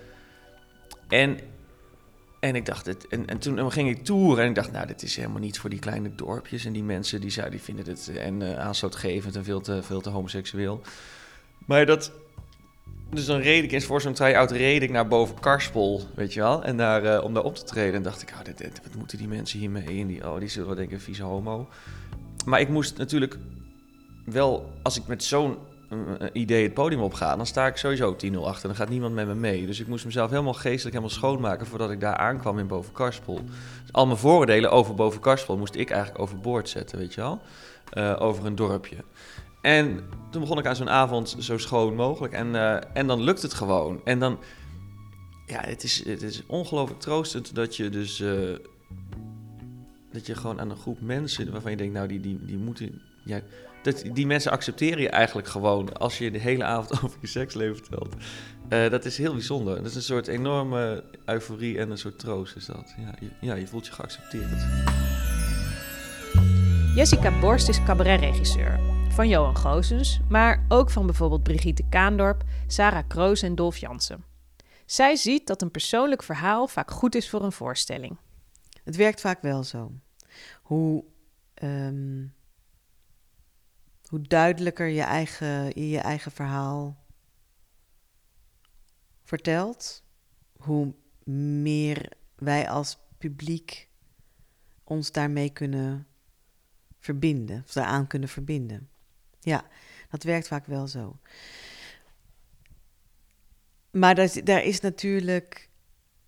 en 1.08 1.38
en 2.40 2.54
ik 2.54 2.66
dacht, 2.66 2.86
het, 2.86 3.06
en, 3.08 3.26
en 3.26 3.38
toen 3.38 3.72
ging 3.72 3.88
ik 3.88 4.04
toeren 4.04 4.42
en 4.42 4.48
ik 4.48 4.54
dacht, 4.54 4.72
nou, 4.72 4.86
dit 4.86 5.02
is 5.02 5.16
helemaal 5.16 5.40
niet 5.40 5.58
voor 5.58 5.70
die 5.70 5.78
kleine 5.78 6.14
dorpjes. 6.14 6.64
En 6.64 6.72
die 6.72 6.82
mensen 6.82 7.20
die, 7.20 7.50
die 7.50 7.60
vinden 7.60 7.86
het 7.88 8.10
en, 8.16 8.40
uh, 8.40 8.58
aanstootgevend 8.58 9.36
en 9.36 9.44
veel 9.44 9.60
te, 9.60 9.82
veel 9.82 10.00
te 10.00 10.10
homoseksueel. 10.10 10.80
Maar 11.66 11.86
dat, 11.86 12.12
dus 13.10 13.26
dan 13.26 13.40
reed 13.40 13.64
ik 13.64 13.72
eens 13.72 13.84
voor 13.84 14.00
zo'n 14.00 14.12
try-out, 14.12 14.50
reed 14.50 14.82
ik 14.82 14.90
naar 14.90 15.08
boven 15.08 15.40
Karspel, 15.40 16.02
weet 16.14 16.34
je 16.34 16.40
wel. 16.40 16.64
En 16.64 16.76
daar, 16.76 17.04
uh, 17.04 17.24
om 17.24 17.34
daar 17.34 17.44
op 17.44 17.56
te 17.56 17.64
treden. 17.64 17.94
En 17.94 18.02
dacht 18.02 18.22
ik, 18.22 18.30
oh, 18.30 18.68
wat 18.82 18.94
moeten 18.96 19.18
die 19.18 19.28
mensen 19.28 19.58
hiermee? 19.58 20.00
En 20.00 20.06
die, 20.06 20.30
oh, 20.30 20.38
die 20.38 20.48
zullen 20.48 20.68
wel 20.68 20.76
denken, 20.76 21.00
vieze 21.00 21.22
homo. 21.22 21.68
Maar 22.44 22.60
ik 22.60 22.68
moest 22.68 22.96
natuurlijk 22.96 23.38
wel, 24.24 24.72
als 24.82 24.96
ik 24.96 25.06
met 25.06 25.24
zo'n 25.24 25.56
idee 26.32 26.62
het 26.62 26.74
podium 26.74 27.00
opga, 27.00 27.36
dan 27.36 27.46
sta 27.46 27.66
ik 27.66 27.76
sowieso 27.76 28.16
10-0 28.32 28.36
achter. 28.38 28.68
Dan 28.68 28.76
gaat 28.76 28.88
niemand 28.88 29.14
met 29.14 29.26
me 29.26 29.34
mee. 29.34 29.66
Dus 29.66 29.80
ik 29.80 29.86
moest 29.86 30.04
mezelf 30.04 30.30
helemaal 30.30 30.52
geestelijk 30.52 30.96
helemaal 30.96 31.16
schoonmaken 31.16 31.66
voordat 31.66 31.90
ik 31.90 32.00
daar 32.00 32.16
aankwam 32.16 32.58
in 32.58 32.66
Bovenkarspel. 32.66 33.34
Dus 33.34 33.92
al 33.92 34.06
mijn 34.06 34.18
voordelen 34.18 34.70
over 34.70 34.94
Bovenkarspel 34.94 35.56
moest 35.56 35.74
ik 35.74 35.90
eigenlijk 35.90 36.22
overboord 36.22 36.68
zetten, 36.68 36.98
weet 36.98 37.14
je 37.14 37.20
wel. 37.20 37.40
Uh, 37.94 38.16
over 38.18 38.46
een 38.46 38.54
dorpje. 38.54 38.96
En 39.60 40.08
toen 40.30 40.40
begon 40.40 40.58
ik 40.58 40.66
aan 40.66 40.76
zo'n 40.76 40.90
avond 40.90 41.36
zo 41.38 41.58
schoon 41.58 41.94
mogelijk. 41.94 42.32
En, 42.32 42.48
uh, 42.48 42.76
en 42.92 43.06
dan 43.06 43.22
lukt 43.22 43.42
het 43.42 43.54
gewoon. 43.54 44.00
En 44.04 44.18
dan, 44.18 44.38
ja, 45.46 45.60
het 45.60 45.82
is, 45.82 46.04
het 46.04 46.22
is 46.22 46.42
ongelooflijk 46.46 47.00
troostend 47.00 47.54
dat 47.54 47.76
je 47.76 47.88
dus, 47.88 48.20
uh, 48.20 48.56
dat 50.12 50.26
je 50.26 50.34
gewoon 50.34 50.60
aan 50.60 50.70
een 50.70 50.76
groep 50.76 51.00
mensen 51.00 51.52
waarvan 51.52 51.70
je 51.70 51.76
denkt, 51.76 51.94
nou, 51.94 52.08
die, 52.08 52.20
die, 52.20 52.44
die 52.44 52.58
moeten, 52.58 53.02
dat, 53.92 54.14
die 54.14 54.26
mensen 54.26 54.50
accepteren 54.50 55.00
je 55.00 55.08
eigenlijk 55.08 55.48
gewoon 55.48 55.92
als 55.92 56.18
je 56.18 56.30
de 56.30 56.38
hele 56.38 56.64
avond 56.64 56.92
over 57.04 57.18
je 57.20 57.26
seksleven 57.26 57.76
vertelt. 57.76 58.14
Uh, 58.68 58.90
dat 58.90 59.04
is 59.04 59.18
heel 59.18 59.32
bijzonder. 59.32 59.76
Dat 59.76 59.86
is 59.86 59.94
een 59.94 60.02
soort 60.02 60.26
enorme 60.26 61.04
euforie 61.24 61.78
en 61.78 61.90
een 61.90 61.98
soort 61.98 62.18
troost 62.18 62.56
is 62.56 62.66
dat. 62.66 62.94
Ja, 62.98 63.14
je, 63.20 63.28
ja, 63.40 63.54
je 63.54 63.66
voelt 63.66 63.86
je 63.86 63.92
geaccepteerd. 63.92 64.66
Jessica 66.94 67.40
Borst 67.40 67.68
is 67.68 67.84
cabaretregisseur 67.84 68.80
van 69.08 69.28
Johan 69.28 69.56
Goosens, 69.56 70.20
maar 70.28 70.64
ook 70.68 70.90
van 70.90 71.06
bijvoorbeeld 71.06 71.42
Brigitte 71.42 71.84
Kaandorp, 71.88 72.42
Sarah 72.66 73.04
Kroos 73.08 73.42
en 73.42 73.54
Dolf 73.54 73.76
Jansen. 73.76 74.24
Zij 74.86 75.16
ziet 75.16 75.46
dat 75.46 75.62
een 75.62 75.70
persoonlijk 75.70 76.22
verhaal 76.22 76.68
vaak 76.68 76.90
goed 76.90 77.14
is 77.14 77.30
voor 77.30 77.42
een 77.42 77.52
voorstelling. 77.52 78.16
Het 78.84 78.96
werkt 78.96 79.20
vaak 79.20 79.42
wel 79.42 79.64
zo. 79.64 79.92
Hoe 80.62 81.04
um, 81.62 82.34
hoe 84.08 84.22
duidelijker 84.22 84.86
je 84.86 85.02
eigen, 85.02 85.80
je 85.88 85.98
eigen 85.98 86.32
verhaal 86.32 87.06
vertelt, 89.22 90.02
hoe 90.56 90.94
meer 91.64 92.12
wij 92.36 92.68
als 92.68 92.98
publiek 93.18 93.88
ons 94.84 95.12
daarmee 95.12 95.50
kunnen 95.50 96.06
verbinden, 96.98 97.62
of 97.66 97.72
daaraan 97.72 98.06
kunnen 98.06 98.28
verbinden. 98.28 98.88
Ja, 99.40 99.64
dat 100.10 100.22
werkt 100.22 100.48
vaak 100.48 100.66
wel 100.66 100.86
zo. 100.86 101.18
Maar 103.90 104.14
daar, 104.14 104.44
daar 104.44 104.64
is 104.64 104.80
natuurlijk. 104.80 105.70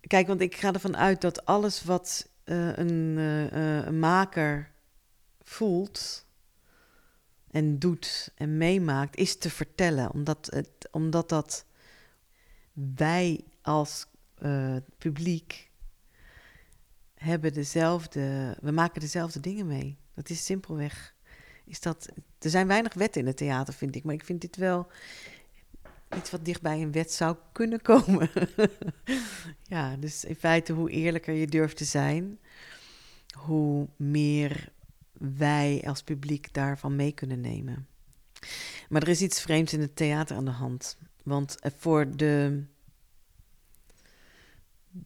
Kijk, 0.01 0.27
want 0.27 0.41
ik 0.41 0.55
ga 0.55 0.73
ervan 0.73 0.97
uit 0.97 1.21
dat 1.21 1.45
alles 1.45 1.83
wat 1.83 2.29
uh, 2.45 2.77
een, 2.77 3.17
uh, 3.17 3.85
een 3.85 3.99
maker 3.99 4.71
voelt, 5.41 6.25
en 7.51 7.79
doet 7.79 8.31
en 8.35 8.57
meemaakt, 8.57 9.15
is 9.15 9.37
te 9.37 9.49
vertellen. 9.49 10.11
Omdat, 10.11 10.47
het, 10.53 10.89
omdat 10.91 11.29
dat 11.29 11.65
wij 12.95 13.43
als 13.61 14.05
uh, 14.39 14.75
publiek 14.97 15.69
hebben 17.15 17.53
dezelfde, 17.53 18.57
we 18.61 18.71
maken 18.71 19.01
dezelfde 19.01 19.39
dingen 19.39 19.67
mee. 19.67 19.97
Dat 20.13 20.29
is 20.29 20.45
simpelweg. 20.45 21.15
Is 21.65 21.79
dat, 21.79 22.07
er 22.39 22.49
zijn 22.49 22.67
weinig 22.67 22.93
wetten 22.93 23.21
in 23.21 23.27
het 23.27 23.37
theater, 23.37 23.73
vind 23.73 23.95
ik. 23.95 24.03
Maar 24.03 24.13
ik 24.13 24.25
vind 24.25 24.41
dit 24.41 24.55
wel 24.55 24.87
iets 26.17 26.31
wat 26.31 26.45
dichtbij 26.45 26.81
een 26.81 26.91
wet 26.91 27.11
zou 27.11 27.37
kunnen 27.51 27.81
komen. 27.91 28.29
ja, 29.63 29.95
dus 29.95 30.23
in 30.25 30.35
feite, 30.35 30.73
hoe 30.73 30.89
eerlijker 30.89 31.33
je 31.33 31.47
durft 31.47 31.77
te 31.77 31.85
zijn, 31.85 32.39
hoe 33.37 33.87
meer 33.95 34.70
wij 35.35 35.83
als 35.85 36.03
publiek 36.03 36.53
daarvan 36.53 36.95
mee 36.95 37.11
kunnen 37.11 37.41
nemen. 37.41 37.87
Maar 38.89 39.01
er 39.01 39.07
is 39.07 39.21
iets 39.21 39.41
vreemds 39.41 39.73
in 39.73 39.81
het 39.81 39.95
theater 39.95 40.35
aan 40.35 40.45
de 40.45 40.51
hand. 40.51 40.97
Want 41.23 41.59
eh, 41.59 41.71
voor 41.77 42.15
de, 42.15 42.63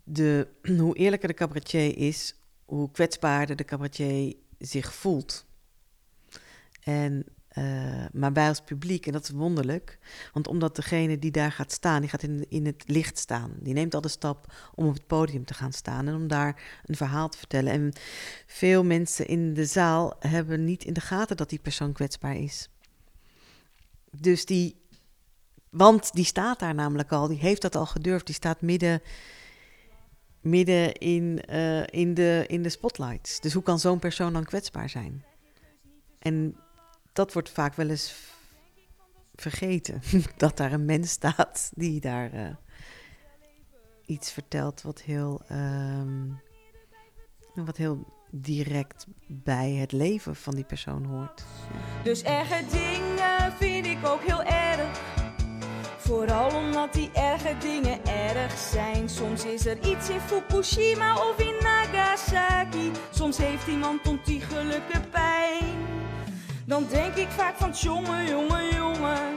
de, 0.04 0.48
hoe 0.78 0.96
eerlijker 0.96 1.28
de 1.28 1.34
cabaretier 1.34 1.98
is, 1.98 2.36
hoe 2.66 2.92
kwetsbaarder 2.92 3.56
de 3.56 3.66
cabaretier 3.66 4.36
zich 4.60 4.94
voelt. 4.94 5.46
En 6.84 7.26
uh, 7.58 8.06
maar 8.12 8.34
wij 8.34 8.48
als 8.48 8.62
publiek, 8.62 9.06
en 9.06 9.12
dat 9.12 9.24
is 9.24 9.30
wonderlijk, 9.30 10.00
want 10.34 10.48
omdat 10.48 10.76
degene 10.76 11.20
die 11.20 11.32
daar 11.32 11.52
gaat 11.52 11.72
staan, 11.72 12.02
die 12.02 12.10
gaat 12.10 12.24
in, 12.24 12.46
in 12.50 12.66
het 12.66 12.84
licht 12.86 13.18
staan. 13.18 13.52
Die 13.60 13.74
neemt 13.74 13.94
al 13.94 14.02
de 14.02 14.08
stap 14.08 14.54
om 14.76 14.88
op 14.88 14.94
het 14.94 15.08
podium 15.08 15.46
te 15.46 15.54
gaan 15.54 15.74
staan 15.74 16.08
en 16.08 16.16
om 16.16 16.28
daar 16.28 16.82
een 16.86 16.96
verhaal 16.96 17.30
te 17.30 17.38
vertellen. 17.38 17.72
En 17.72 17.94
veel 18.48 18.84
mensen 18.84 19.28
in 19.28 19.54
de 19.54 19.66
zaal 19.66 20.16
hebben 20.20 20.64
niet 20.64 20.84
in 20.84 20.94
de 20.94 21.02
gaten 21.02 21.38
dat 21.38 21.50
die 21.50 21.60
persoon 21.60 21.94
kwetsbaar 21.94 22.36
is. 22.36 22.70
Dus 24.20 24.46
die, 24.46 24.76
want 25.70 26.14
die 26.14 26.26
staat 26.26 26.60
daar 26.60 26.76
namelijk 26.76 27.12
al, 27.12 27.28
die 27.28 27.40
heeft 27.40 27.62
dat 27.62 27.76
al 27.76 27.86
gedurfd, 27.86 28.26
die 28.26 28.36
staat 28.36 28.62
midden, 28.62 29.02
midden 30.42 30.94
in, 30.94 31.42
uh, 31.50 31.88
in, 31.88 32.14
de, 32.14 32.44
in 32.48 32.62
de 32.64 32.70
spotlights. 32.70 33.40
Dus 33.40 33.54
hoe 33.54 33.64
kan 33.64 33.80
zo'n 33.80 34.00
persoon 34.00 34.34
dan 34.34 34.44
kwetsbaar 34.44 34.90
zijn? 34.90 35.26
En 36.20 36.56
dat 37.16 37.34
wordt 37.34 37.50
vaak 37.50 37.76
wel 37.76 37.90
eens 37.90 38.14
vergeten. 39.36 40.02
dat 40.38 40.58
daar 40.58 40.72
een 40.72 40.86
mens 40.86 41.12
staat 41.12 41.72
die 41.76 42.02
daar 42.02 42.34
uh, 42.34 42.48
iets 44.06 44.32
vertelt 44.32 44.82
wat 44.82 45.02
heel, 45.02 45.42
um, 45.52 46.42
wat 47.54 47.78
heel 47.78 48.06
direct 48.30 49.06
bij 49.28 49.72
het 49.72 49.92
leven 49.92 50.36
van 50.36 50.56
die 50.56 50.64
persoon 50.64 51.06
hoort. 51.06 51.44
Dus 52.04 52.24
erge 52.24 52.64
dingen 52.72 53.54
vind 53.58 53.86
ik 53.86 54.06
ook 54.06 54.22
heel 54.22 54.44
erg. 54.44 55.00
Vooral 55.98 56.56
omdat 56.56 56.94
die 56.94 57.12
erge 57.14 57.58
dingen 57.60 58.06
erg 58.06 58.58
zijn. 58.58 59.10
Soms 59.10 59.46
is 59.46 59.66
er 59.66 59.78
iets 59.78 60.10
in 60.10 60.20
Fukushima 60.20 61.30
of 61.30 61.40
in 61.40 61.56
Nagasaki. 61.62 62.92
Soms 63.12 63.38
heeft 63.38 63.68
iemand 63.68 64.08
ontiegelijke 64.08 65.00
pijn. 65.12 65.85
Dan 66.66 66.86
denk 66.90 67.16
ik 67.16 67.28
vaak 67.28 67.56
van 67.56 67.72
jongen, 67.72 68.28
jongen, 68.28 68.76
jongen. 68.76 69.36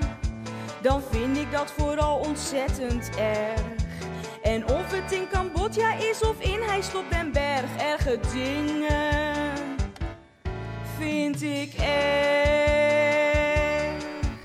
Dan 0.82 1.02
vind 1.02 1.37
ik 1.37 1.52
dat 1.52 1.70
vooral 1.70 2.18
ontzettend 2.18 3.11
erg. 3.16 3.61
En 4.42 4.64
of 4.64 4.92
het 4.92 5.12
in 5.12 5.28
Cambodja 5.28 5.94
is 5.94 6.23
of 6.23 6.40
in 6.40 6.61
Heijslop 6.61 7.11
den 7.11 7.32
Berg, 7.32 7.76
erge 7.76 8.18
dingen 8.32 9.76
vind 10.99 11.42
ik 11.42 11.75
erg. 11.75 11.97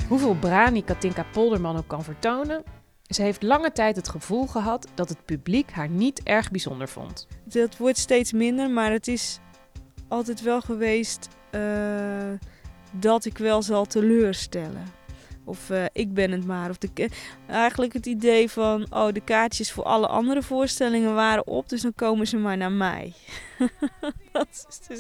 Hoeveel 0.08 0.36
brani 0.36 0.84
Katinka 0.84 1.26
Polderman 1.32 1.78
ook 1.78 1.88
kan 1.88 2.04
vertonen, 2.04 2.64
Ze 3.08 3.22
heeft 3.22 3.44
lange 3.44 3.72
tijd 3.72 3.96
het 3.96 4.10
gevoel 4.10 4.48
gehad 4.48 4.88
dat 4.94 5.10
het 5.10 5.26
publiek 5.26 5.72
haar 5.72 5.90
niet 5.90 6.24
erg 6.24 6.52
bijzonder 6.52 6.88
vond. 6.88 7.28
Dat 7.44 7.78
wordt 7.78 7.98
steeds 7.98 8.32
minder, 8.32 8.70
maar 8.70 8.92
het 8.92 9.08
is 9.08 9.40
altijd 10.08 10.42
wel 10.42 10.62
geweest 10.62 11.30
eh, 11.50 11.62
dat 13.00 13.26
ik 13.26 13.38
wel 13.38 13.62
zal 13.62 13.86
teleurstellen. 13.86 15.02
Of 15.46 15.70
eh, 15.70 15.84
ik 15.94 16.14
ben 16.14 16.32
het 16.32 16.46
maar. 16.46 16.70
Of 16.70 16.78
de, 16.78 17.10
eigenlijk 17.48 17.94
het 17.94 18.06
idee 18.06 18.50
van, 18.50 18.86
oh, 18.90 19.14
de 19.14 19.22
kaartjes 19.22 19.72
voor 19.72 19.84
alle 19.84 20.08
andere 20.08 20.42
voorstellingen 20.42 21.14
waren 21.14 21.48
op, 21.48 21.70
dus 21.70 21.82
dan 21.82 21.94
komen 21.96 22.28
ze 22.28 22.38
maar 22.38 22.58
naar 22.58 22.72
mij. 22.72 23.14
dat 24.32 24.48
is 24.70 24.88
dus 24.88 25.00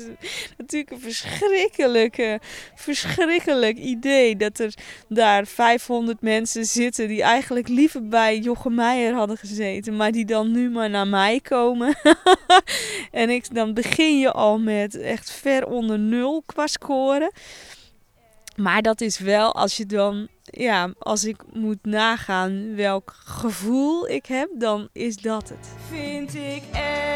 natuurlijk 0.57 0.91
een 0.91 0.99
verschrikkelijke, 0.99 2.39
verschrikkelijk 2.75 3.77
idee. 3.77 4.35
Dat 4.35 4.59
er 4.59 4.73
daar 5.07 5.47
500 5.47 6.21
mensen 6.21 6.65
zitten 6.65 7.07
die 7.07 7.23
eigenlijk 7.23 7.67
liever 7.67 8.07
bij 8.07 8.39
Jochem 8.39 8.75
Meijer 8.75 9.13
hadden 9.13 9.37
gezeten, 9.37 9.95
maar 9.95 10.11
die 10.11 10.25
dan 10.25 10.51
nu 10.51 10.69
maar 10.69 10.89
naar 10.89 11.07
mij 11.07 11.39
komen. 11.39 11.95
en 13.11 13.29
ik, 13.29 13.55
dan 13.55 13.73
begin 13.73 14.19
je 14.19 14.31
al 14.31 14.59
met 14.59 14.99
echt 14.99 15.31
ver 15.31 15.67
onder 15.67 15.99
nul 15.99 16.43
qua 16.45 16.67
scoren. 16.67 17.31
Maar 18.55 18.81
dat 18.81 19.01
is 19.01 19.19
wel 19.19 19.53
als 19.53 19.77
je 19.77 19.85
dan, 19.85 20.27
ja, 20.43 20.93
als 20.99 21.25
ik 21.25 21.43
moet 21.53 21.85
nagaan 21.85 22.75
welk 22.75 23.13
gevoel 23.25 24.07
ik 24.07 24.25
heb, 24.25 24.49
dan 24.57 24.89
is 24.91 25.17
dat 25.17 25.49
het. 25.49 25.67
Vind 25.89 26.35
ik 26.35 26.63
er. 26.71 27.13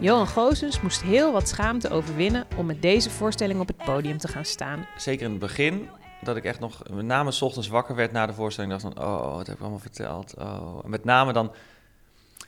Johan 0.00 0.26
Goossens 0.26 0.80
moest 0.80 1.02
heel 1.02 1.32
wat 1.32 1.48
schaamte 1.48 1.90
overwinnen 1.90 2.46
om 2.56 2.66
met 2.66 2.82
deze 2.82 3.10
voorstelling 3.10 3.60
op 3.60 3.66
het 3.66 3.76
podium 3.76 4.18
te 4.18 4.28
gaan 4.28 4.44
staan. 4.44 4.86
Zeker 4.96 5.24
in 5.24 5.30
het 5.30 5.40
begin, 5.40 5.88
dat 6.20 6.36
ik 6.36 6.44
echt 6.44 6.60
nog 6.60 6.82
met 6.90 7.04
name 7.04 7.30
's 7.30 7.42
ochtends 7.42 7.68
wakker 7.68 7.94
werd 7.94 8.12
na 8.12 8.26
de 8.26 8.32
voorstelling. 8.32 8.72
dacht 8.72 8.94
van, 8.94 9.04
oh, 9.04 9.34
wat 9.34 9.46
heb 9.46 9.56
ik 9.56 9.60
allemaal 9.60 9.78
verteld? 9.78 10.34
Oh. 10.38 10.78
En 10.84 10.90
met 10.90 11.04
name 11.04 11.32
dan, 11.32 11.52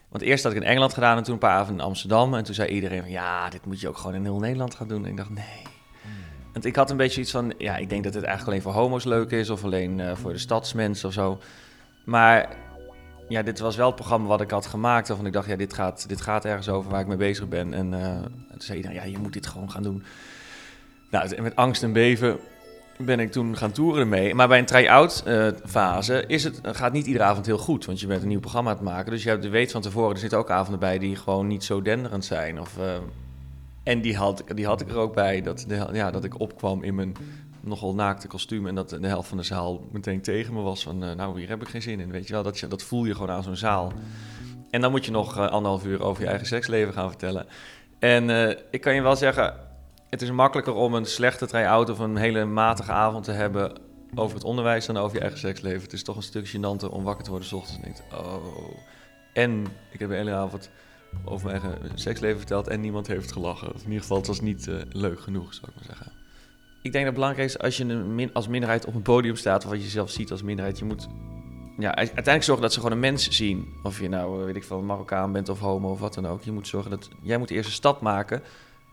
want 0.08 0.22
eerst 0.22 0.42
had 0.42 0.52
ik 0.52 0.58
in 0.58 0.66
Engeland 0.66 0.94
gedaan 0.94 1.16
en 1.16 1.22
toen 1.22 1.32
een 1.32 1.38
paar 1.38 1.58
avonden 1.58 1.78
in 1.78 1.90
Amsterdam. 1.90 2.34
En 2.34 2.44
toen 2.44 2.54
zei 2.54 2.68
iedereen 2.68 3.00
van, 3.00 3.10
ja, 3.10 3.48
dit 3.48 3.66
moet 3.66 3.80
je 3.80 3.88
ook 3.88 3.98
gewoon 3.98 4.14
in 4.14 4.24
heel 4.24 4.38
Nederland 4.38 4.74
gaan 4.74 4.88
doen. 4.88 5.04
En 5.04 5.10
ik 5.10 5.16
dacht, 5.16 5.30
nee. 5.30 5.62
Want 6.52 6.64
ik 6.64 6.76
had 6.76 6.90
een 6.90 6.96
beetje 6.96 7.20
iets 7.20 7.30
van, 7.30 7.52
ja, 7.58 7.76
ik 7.76 7.88
denk 7.88 8.04
dat 8.04 8.14
het 8.14 8.24
eigenlijk 8.24 8.52
alleen 8.52 8.72
voor 8.72 8.82
homo's 8.82 9.04
leuk 9.04 9.30
is 9.30 9.50
of 9.50 9.64
alleen 9.64 10.00
eh, 10.00 10.16
voor 10.16 10.32
de 10.32 10.38
stadsmensen 10.38 11.08
of 11.08 11.14
zo. 11.14 11.38
Maar 12.04 12.48
ja, 13.28 13.42
dit 13.42 13.58
was 13.58 13.76
wel 13.76 13.86
het 13.86 13.94
programma 13.94 14.26
wat 14.28 14.40
ik 14.40 14.50
had 14.50 14.66
gemaakt. 14.66 15.08
Waarvan 15.08 15.26
ik 15.26 15.32
dacht, 15.32 15.48
ja, 15.48 15.56
dit 15.56 15.74
gaat, 15.74 16.08
dit 16.08 16.20
gaat 16.20 16.44
ergens 16.44 16.68
over 16.68 16.90
waar 16.90 17.00
ik 17.00 17.06
mee 17.06 17.16
bezig 17.16 17.48
ben. 17.48 17.74
En 17.74 17.94
eh, 17.94 18.22
toen 18.50 18.60
zei 18.60 18.76
iedereen, 18.76 18.96
ja, 18.96 19.04
je 19.04 19.18
moet 19.18 19.32
dit 19.32 19.46
gewoon 19.46 19.70
gaan 19.70 19.82
doen. 19.82 20.02
Nou, 21.10 21.42
met 21.42 21.56
angst 21.56 21.82
en 21.82 21.92
beven 21.92 22.38
ben 22.96 23.20
ik 23.20 23.32
toen 23.32 23.56
gaan 23.56 23.72
toeren 23.72 24.00
ermee. 24.00 24.34
Maar 24.34 24.48
bij 24.48 24.58
een 24.58 24.64
try-out 24.64 25.22
eh, 25.26 25.46
fase 25.66 26.24
is 26.26 26.44
het, 26.44 26.60
gaat 26.62 26.92
niet 26.92 27.06
iedere 27.06 27.24
avond 27.24 27.46
heel 27.46 27.58
goed. 27.58 27.84
Want 27.84 28.00
je 28.00 28.06
bent 28.06 28.22
een 28.22 28.28
nieuw 28.28 28.40
programma 28.40 28.70
aan 28.70 28.76
het 28.76 28.84
maken. 28.84 29.12
Dus 29.12 29.22
je 29.22 29.38
weet 29.38 29.72
van 29.72 29.82
tevoren, 29.82 30.12
er 30.12 30.18
zitten 30.18 30.38
ook 30.38 30.50
avonden 30.50 30.80
bij 30.80 30.98
die 30.98 31.16
gewoon 31.16 31.46
niet 31.46 31.64
zo 31.64 31.82
denderend 31.82 32.24
zijn. 32.24 32.60
Of, 32.60 32.76
en 33.90 34.00
die 34.00 34.16
had, 34.16 34.44
die 34.54 34.66
had 34.66 34.80
ik 34.80 34.88
er 34.88 34.96
ook 34.96 35.14
bij. 35.14 35.42
Dat, 35.42 35.64
de, 35.68 35.86
ja, 35.92 36.10
dat 36.10 36.24
ik 36.24 36.40
opkwam 36.40 36.82
in 36.82 36.94
mijn 36.94 37.16
nogal 37.60 37.94
naakte 37.94 38.26
kostuum. 38.26 38.66
En 38.66 38.74
dat 38.74 38.88
de 38.88 39.06
helft 39.06 39.28
van 39.28 39.36
de 39.36 39.42
zaal 39.42 39.80
meteen 39.92 40.20
tegen 40.20 40.54
me 40.54 40.60
was. 40.60 40.82
Van, 40.82 41.04
eh, 41.04 41.14
nou, 41.14 41.38
hier 41.38 41.48
heb 41.48 41.62
ik 41.62 41.68
geen 41.68 41.82
zin 41.82 42.00
in. 42.00 42.10
Weet 42.10 42.26
je 42.26 42.32
wel, 42.32 42.42
dat, 42.42 42.58
je, 42.58 42.68
dat 42.68 42.82
voel 42.82 43.04
je 43.04 43.12
gewoon 43.12 43.30
aan 43.30 43.42
zo'n 43.42 43.56
zaal. 43.56 43.92
En 44.70 44.80
dan 44.80 44.90
moet 44.90 45.04
je 45.04 45.10
nog 45.10 45.36
eh, 45.36 45.46
anderhalf 45.46 45.84
uur 45.84 46.02
over 46.02 46.22
je 46.22 46.28
eigen 46.28 46.46
seksleven 46.46 46.92
gaan 46.92 47.08
vertellen. 47.08 47.46
En 47.98 48.30
eh, 48.30 48.56
ik 48.70 48.80
kan 48.80 48.94
je 48.94 49.02
wel 49.02 49.16
zeggen, 49.16 49.54
het 50.08 50.22
is 50.22 50.30
makkelijker 50.30 50.74
om 50.74 50.94
een 50.94 51.06
slechte 51.06 51.46
try-out 51.46 51.90
of 51.90 51.98
een 51.98 52.16
hele 52.16 52.44
matige 52.44 52.92
avond 52.92 53.24
te 53.24 53.32
hebben 53.32 53.72
over 54.14 54.34
het 54.34 54.44
onderwijs 54.44 54.86
dan 54.86 54.96
over 54.96 55.16
je 55.16 55.22
eigen 55.22 55.38
seksleven. 55.38 55.82
Het 55.82 55.92
is 55.92 56.02
toch 56.02 56.16
een 56.16 56.22
stuk 56.22 56.48
gênanter 56.48 56.90
om 56.90 57.04
wakker 57.04 57.24
te 57.24 57.30
worden 57.30 57.48
s 57.48 57.52
ochtends 57.52 57.76
en 57.76 57.82
denkt, 57.82 58.02
oh. 58.12 58.44
En 59.32 59.66
ik 59.90 60.00
heb 60.00 60.08
de 60.08 60.14
hele 60.14 60.32
avond 60.32 60.70
over 61.24 61.50
mijn 61.50 61.62
eigen 61.62 61.98
seksleven 61.98 62.38
verteld 62.38 62.68
en 62.68 62.80
niemand 62.80 63.06
heeft 63.06 63.32
gelachen. 63.32 63.68
Of 63.74 63.80
in 63.80 63.86
ieder 63.86 64.00
geval, 64.00 64.16
het 64.16 64.26
was 64.26 64.40
niet 64.40 64.68
eh, 64.68 64.74
leuk 64.88 65.20
genoeg, 65.20 65.54
zou 65.54 65.66
ik 65.66 65.74
maar 65.74 65.84
zeggen. 65.84 66.12
Ik 66.82 66.92
denk 66.92 67.04
dat 67.04 67.04
het 67.04 67.14
belangrijk 67.14 67.48
is 67.48 67.58
als 67.58 67.76
je 67.76 67.84
een 67.84 68.30
als 68.32 68.48
minderheid 68.48 68.84
op 68.84 68.94
een 68.94 69.02
podium 69.02 69.36
staat, 69.36 69.64
of 69.64 69.70
wat 69.70 69.82
je 69.82 69.88
zelf 69.88 70.10
ziet 70.10 70.30
als 70.30 70.42
minderheid, 70.42 70.78
je 70.78 70.84
moet 70.84 71.08
ja, 71.78 71.94
uiteindelijk 71.94 72.42
zorgen 72.42 72.62
dat 72.62 72.72
ze 72.72 72.80
gewoon 72.80 72.94
een 72.94 73.00
mens 73.00 73.30
zien. 73.30 73.68
Of 73.82 74.00
je 74.00 74.08
nou, 74.08 74.38
eh, 74.38 74.44
weet 74.44 74.56
ik 74.56 74.64
veel, 74.64 74.82
Marokkaan 74.82 75.32
bent 75.32 75.48
of 75.48 75.58
homo 75.58 75.90
of 75.90 76.00
wat 76.00 76.14
dan 76.14 76.26
ook. 76.26 76.42
Je 76.42 76.52
moet 76.52 76.68
zorgen 76.68 76.90
dat, 76.90 77.08
jij 77.22 77.38
moet 77.38 77.48
de 77.48 77.54
eerste 77.54 77.72
stap 77.72 78.00
maken 78.00 78.42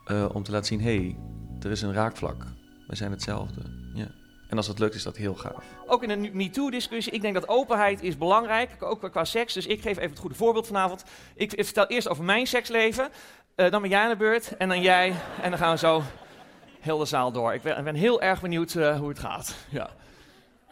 eh, 0.06 0.30
om 0.34 0.44
te 0.44 0.52
laten 0.52 0.68
zien, 0.68 0.82
hé, 0.82 0.96
hey, 0.96 1.18
er 1.62 1.72
is 1.72 1.82
een 1.82 1.94
raakvlak. 1.94 2.46
We 2.88 2.96
zijn 2.96 3.12
hetzelfde. 3.12 3.62
Ja. 3.94 4.08
En 4.48 4.58
als 4.58 4.68
dat 4.68 4.80
lukt, 4.80 4.96
is 4.96 5.04
dat 5.04 5.18
heel 5.18 5.36
gaaf. 5.36 5.64
Ook 5.86 6.04
in 6.04 6.10
een 6.10 6.30
MeToo-discussie, 6.34 7.14
ik 7.14 7.22
denk 7.22 7.34
dat 7.34 7.48
openheid 7.48 8.04
is 8.04 8.18
belangrijk, 8.18 8.84
ook 8.84 9.12
qua 9.12 9.26
seks. 9.26 9.54
Dus 9.54 9.66
ik 9.68 9.82
geef 9.82 9.98
even 9.98 10.10
het 10.10 10.20
goede 10.20 10.36
voorbeeld 10.36 10.68
vanavond. 10.68 11.04
Ik, 11.36 11.52
vertel 11.56 11.88
eerst 11.88 12.10
over 12.10 12.24
mijn 12.24 12.48
seksleven, 12.48 13.10
eh, 13.56 13.72
dan 13.72 13.82
ben 13.82 13.90
jij 13.90 14.04
aan 14.04 14.10
de 14.10 14.16
beurt 14.16 14.58
en 14.58 14.70
dan 14.70 14.82
jij. 14.82 15.14
En 15.42 15.50
dan 15.50 15.60
gaan 15.60 15.72
we 15.72 15.78
zo 15.78 16.04
heel 16.80 16.98
de 16.98 17.06
zaal 17.06 17.32
door. 17.32 17.54
Ik 17.54 17.62
ben, 17.62 17.96
heel 17.96 18.22
erg 18.22 18.42
benieuwd 18.42 18.76
eh, 18.76 19.00
hoe 19.00 19.10
het 19.10 19.20
gaat. 19.20 19.56
Ja. 19.70 19.90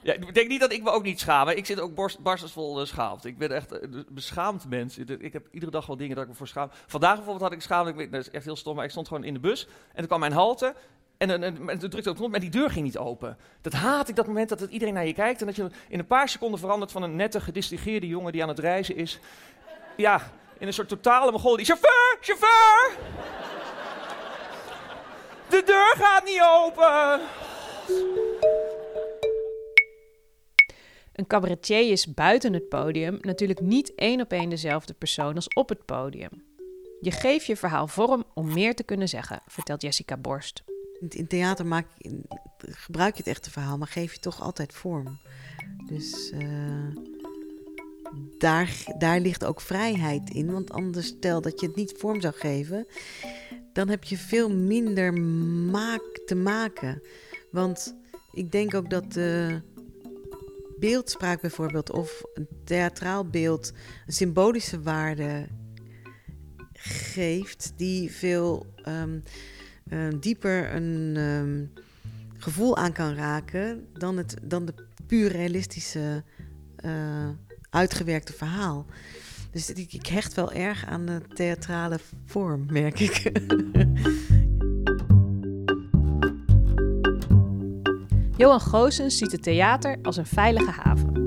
Ja, 0.05 0.13
ik 0.13 0.33
denk 0.33 0.47
niet 0.47 0.59
dat 0.59 0.71
ik 0.71 0.83
me 0.83 0.89
ook 0.89 1.03
niet 1.03 1.19
schaam. 1.19 1.49
Ik 1.49 1.65
zit 1.65 1.79
ook 1.79 1.95
borst, 1.95 2.19
barstensvol 2.19 2.79
uh, 2.79 2.85
schaamte. 2.85 3.27
Ik 3.27 3.37
ben 3.37 3.51
echt 3.51 3.71
eh, 3.71 3.81
een 3.81 4.05
beschaamd 4.09 4.69
mens. 4.69 4.97
Ik, 4.97 5.33
heb 5.33 5.47
iedere 5.51 5.71
dag 5.71 5.85
wel 5.85 5.97
dingen 5.97 6.15
dat 6.15 6.23
ik 6.23 6.29
me 6.29 6.35
voor 6.35 6.47
schaam. 6.47 6.69
Vandaag 6.87 7.15
bijvoorbeeld 7.15 7.51
had 7.67 7.87
ik 7.87 7.95
weet- 7.95 8.11
dat 8.11 8.21
is 8.21 8.29
echt 8.29 8.45
heel 8.45 8.55
stom, 8.55 8.75
maar 8.75 8.85
ik 8.85 8.91
stond 8.91 9.07
gewoon 9.07 9.23
in 9.23 9.33
de 9.33 9.39
bus. 9.39 9.65
En 9.65 9.95
toen 9.97 10.07
kwam 10.07 10.19
mijn 10.19 10.31
halte. 10.31 10.75
En, 11.17 11.29
en, 11.29 11.43
en, 11.43 11.69
en 11.69 11.79
drukte 11.79 11.97
op 11.97 12.03
de 12.03 12.13
knop, 12.13 12.31
maar 12.31 12.39
die 12.39 12.49
deur 12.49 12.69
ging 12.69 12.85
niet 12.85 12.97
open. 12.97 13.37
Dat 13.61 13.73
haat 13.73 14.09
ik, 14.09 14.15
dat 14.15 14.27
moment 14.27 14.49
dat 14.49 14.59
het 14.59 14.71
iedereen 14.71 14.93
naar 14.93 15.05
je 15.05 15.13
kijkt. 15.13 15.39
En 15.39 15.45
dat 15.45 15.55
je 15.55 15.69
in 15.87 15.99
een 15.99 16.07
paar 16.07 16.29
seconden 16.29 16.59
verandert 16.59 16.91
van 16.91 17.03
een 17.03 17.15
nette, 17.15 17.41
gedistingeerde 17.41 18.07
jongen 18.07 18.31
die 18.31 18.41
aan 18.41 18.49
het 18.49 18.59
reizen 18.59 18.95
is. 18.95 19.19
Ja, 19.97 20.31
in 20.57 20.67
een 20.67 20.73
soort 20.73 20.87
totale 20.87 21.31
mogol. 21.31 21.55
Die 21.55 21.65
chauffeur, 21.65 22.17
chauffeur! 22.21 22.97
De 25.49 25.63
deur 25.65 25.93
gaat 25.97 26.25
niet 26.25 26.41
open! 26.41 27.21
Een 31.13 31.27
cabaretier 31.27 31.91
is 31.91 32.13
buiten 32.13 32.53
het 32.53 32.69
podium 32.69 33.17
natuurlijk 33.21 33.59
niet 33.59 33.95
één 33.95 34.21
op 34.21 34.31
één 34.31 34.49
dezelfde 34.49 34.93
persoon 34.93 35.35
als 35.35 35.47
op 35.47 35.69
het 35.69 35.85
podium. 35.85 36.43
Je 37.01 37.11
geeft 37.11 37.45
je 37.45 37.55
verhaal 37.55 37.87
vorm 37.87 38.23
om 38.33 38.53
meer 38.53 38.75
te 38.75 38.83
kunnen 38.83 39.07
zeggen, 39.07 39.41
vertelt 39.47 39.81
Jessica 39.81 40.17
Borst. 40.17 40.63
In, 40.99 41.27
theater 41.27 41.65
maak, 41.65 41.87
gebruik 42.57 43.15
je 43.15 43.23
het 43.23 43.31
echte 43.31 43.51
verhaal, 43.51 43.77
maar 43.77 43.87
geef 43.87 44.13
je 44.13 44.19
toch 44.19 44.41
altijd 44.41 44.73
vorm. 44.73 45.17
Dus 45.87 46.31
eh, 46.31 46.95
daar, 48.37 48.83
daar 48.97 49.19
ligt 49.19 49.45
ook 49.45 49.61
vrijheid 49.61 50.29
in. 50.29 50.51
Want 50.51 50.71
anders, 50.71 51.07
stel 51.07 51.41
dat 51.41 51.59
je 51.59 51.67
het 51.67 51.75
niet 51.75 51.93
vorm 51.97 52.21
zou 52.21 52.33
geven, 52.33 52.87
dan 53.73 53.89
heb 53.89 54.03
je 54.03 54.17
veel 54.17 54.49
minder 54.51 55.13
maak 55.71 56.19
te 56.25 56.35
maken. 56.35 57.01
Want 57.51 57.95
ik 58.31 58.51
denk 58.51 58.73
ook 58.73 58.89
dat 58.89 59.13
de 59.13 59.61
beeldspraak 60.79 61.41
bijvoorbeeld, 61.41 61.91
of 61.91 62.23
een 62.33 62.47
theatraal 62.63 63.29
beeld, 63.29 63.73
een 64.07 64.13
symbolische 64.13 64.81
waarde 64.81 65.47
geeft 66.73 67.73
die 67.75 68.11
veel 68.11 68.65
ehm, 68.83 69.19
eh, 69.89 70.07
dieper 70.19 70.75
een 70.75 71.13
ehm, 71.15 71.65
gevoel 72.37 72.77
aan 72.77 72.91
kan 72.91 73.13
raken 73.15 73.87
dan, 73.93 74.17
het, 74.17 74.35
dan 74.43 74.65
de 74.65 74.73
puur 75.07 75.31
realistische 75.31 76.23
eh, 76.75 77.29
uitgewerkte 77.69 78.33
verhaal. 78.33 78.85
Dus 79.51 79.69
ik, 79.69 79.93
ik 79.93 80.07
hecht 80.07 80.33
wel 80.33 80.51
erg 80.51 80.85
aan 80.85 81.05
de 81.05 81.21
theatrale 81.33 81.99
vorm, 82.25 82.65
merk 82.69 82.99
ik. 82.99 83.31
Johan 88.37 88.61
Goossens 88.61 89.17
ziet 89.17 89.31
het 89.31 89.43
theater 89.43 89.97
als 90.01 90.17
een 90.17 90.25
veilige 90.25 90.71
haven. 90.71 91.24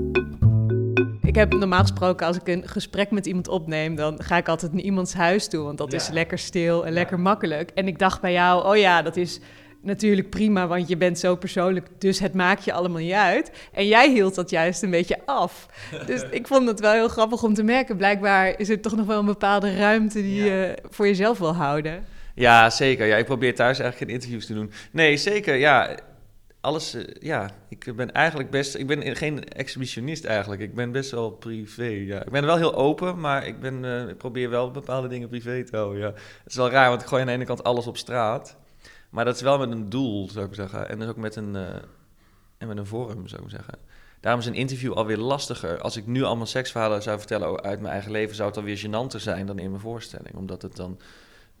Ik 1.29 1.35
heb 1.35 1.53
normaal 1.53 1.81
gesproken, 1.81 2.27
als 2.27 2.37
ik 2.37 2.47
een 2.47 2.67
gesprek 2.67 3.11
met 3.11 3.25
iemand 3.25 3.47
opneem, 3.47 3.95
dan 3.95 4.23
ga 4.23 4.37
ik 4.37 4.47
altijd 4.47 4.73
naar 4.73 4.81
iemands 4.81 5.13
huis 5.13 5.47
toe, 5.47 5.63
want 5.63 5.77
dat 5.77 5.93
is 5.93 6.09
lekker 6.09 6.37
stil 6.37 6.85
en 6.85 6.93
lekker 6.93 7.19
makkelijk. 7.19 7.71
En 7.73 7.87
ik 7.87 7.99
dacht 7.99 8.21
bij 8.21 8.31
jou, 8.31 8.65
oh 8.65 8.77
ja, 8.77 9.01
dat 9.01 9.17
is 9.17 9.39
natuurlijk 9.81 10.29
prima, 10.29 10.67
want 10.67 10.87
je 10.87 10.97
bent 10.97 11.19
zo 11.19 11.35
persoonlijk, 11.35 11.87
dus 11.97 12.19
het 12.19 12.33
maakt 12.33 12.65
je 12.65 12.73
allemaal 12.73 13.01
niet 13.01 13.11
uit. 13.11 13.51
En 13.73 13.87
jij 13.87 14.09
hield 14.09 14.35
dat 14.35 14.49
juist 14.49 14.83
een 14.83 14.89
beetje 14.89 15.17
af. 15.25 15.67
Dus 16.05 16.23
ik 16.31 16.47
vond 16.47 16.67
het 16.67 16.79
wel 16.79 16.93
heel 16.93 17.07
grappig 17.07 17.43
om 17.43 17.53
te 17.53 17.63
merken. 17.63 17.97
Blijkbaar 17.97 18.59
is 18.59 18.69
er 18.69 18.81
toch 18.81 18.95
nog 18.95 19.05
wel 19.05 19.19
een 19.19 19.25
bepaalde 19.25 19.75
ruimte 19.75 20.21
die 20.21 20.43
je 20.43 20.77
voor 20.89 21.07
jezelf 21.07 21.37
wil 21.39 21.55
houden. 21.55 22.05
Ja, 22.35 22.69
zeker. 22.69 23.05
Ja, 23.05 23.17
ik 23.17 23.25
probeer 23.25 23.55
thuis 23.55 23.79
eigenlijk 23.79 23.97
geen 23.97 24.21
interviews 24.21 24.45
te 24.45 24.53
doen. 24.53 24.71
Nee, 24.91 25.17
zeker. 25.17 25.55
Ja, 25.55 25.97
alles. 26.61 26.93
eh, 26.93 27.03
ja, 27.19 27.49
ik 27.69 27.95
ben 27.95 28.11
eigenlijk 28.11 28.49
best. 28.49 28.75
Ik 28.75 28.87
ben 28.87 29.15
geen 29.15 29.43
exhibitionist 29.43 30.25
eigenlijk. 30.25 30.61
Ik 30.61 30.75
ben 30.75 30.91
best 30.91 31.11
wel 31.11 31.31
privé. 31.31 31.83
Ja, 31.83 32.23
ik 32.23 32.31
ben 32.31 32.45
wel 32.45 32.57
heel 32.57 32.75
open, 32.75 33.19
maar 33.19 33.47
ik, 33.47 33.59
ben, 33.59 33.85
eh, 33.85 34.07
ik 34.07 34.17
probeer 34.17 34.49
wel 34.49 34.71
bepaalde 34.71 35.07
dingen 35.07 35.29
privé 35.29 35.63
te 35.63 35.75
houden. 35.75 35.99
Ja. 35.99 36.07
Het 36.07 36.45
is 36.45 36.55
wel 36.55 36.69
raar, 36.69 36.89
want 36.89 37.01
ik 37.01 37.07
gooi 37.07 37.21
aan 37.21 37.27
de 37.27 37.33
ene 37.33 37.45
kant 37.45 37.63
alles 37.63 37.87
op 37.87 37.97
straat. 37.97 38.57
Maar 39.09 39.25
dat 39.25 39.35
is 39.35 39.41
wel 39.41 39.57
met 39.57 39.71
een 39.71 39.89
doel, 39.89 40.29
zou 40.29 40.45
ik 40.45 40.53
zeggen. 40.53 40.89
En 40.89 40.99
dus 40.99 41.07
ook 41.07 41.17
met 41.17 41.35
een, 41.35 41.55
eh, 41.55 41.75
en 42.57 42.67
met 42.67 42.77
een 42.77 42.85
vorm, 42.85 43.27
zou 43.27 43.43
ik 43.43 43.49
zeggen. 43.49 43.77
Daarom 44.19 44.41
is 44.41 44.47
een 44.47 44.53
interview 44.53 44.93
alweer 44.93 45.17
lastiger. 45.17 45.81
Als 45.81 45.97
ik 45.97 46.05
nu 46.05 46.23
allemaal 46.23 46.45
seksverhalen 46.45 47.01
zou 47.01 47.17
vertellen 47.17 47.61
uit 47.61 47.79
mijn 47.79 47.93
eigen 47.93 48.11
leven, 48.11 48.35
zou 48.35 48.47
het 48.49 48.57
alweer 48.57 48.77
gênanter 48.77 49.19
zijn 49.19 49.45
dan 49.45 49.59
in 49.59 49.69
mijn 49.69 49.81
voorstelling. 49.81 50.35
Omdat 50.35 50.61
het 50.61 50.75
dan 50.75 50.99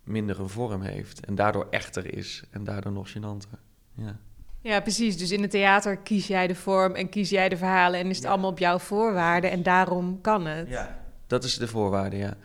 minder 0.03 0.39
een 0.39 0.49
vorm 0.49 0.81
heeft 0.81 1.25
en 1.25 1.35
daardoor 1.35 1.67
echter 1.69 2.13
is 2.13 2.43
en 2.51 2.63
daardoor 2.63 2.91
nog 2.91 3.09
gênanter. 3.09 3.59
Ja. 3.93 4.19
Ja, 4.61 4.79
precies. 4.79 5.17
Dus 5.17 5.31
in 5.31 5.41
het 5.41 5.51
theater 5.51 5.97
kies 5.97 6.27
jij 6.27 6.47
de 6.47 6.55
vorm 6.55 6.95
en 6.95 7.09
kies 7.09 7.29
jij 7.29 7.49
de 7.49 7.57
verhalen 7.57 7.99
en 7.99 8.09
is 8.09 8.17
het 8.17 8.25
allemaal 8.25 8.49
op 8.49 8.59
jouw 8.59 8.79
voorwaarden 8.79 9.51
en 9.51 9.63
daarom 9.63 10.21
kan 10.21 10.45
het. 10.45 10.69
Ja. 10.69 10.99
Dat 11.27 11.43
is 11.43 11.57
de 11.57 11.67
voorwaarde, 11.67 12.17
ja. 12.17 12.37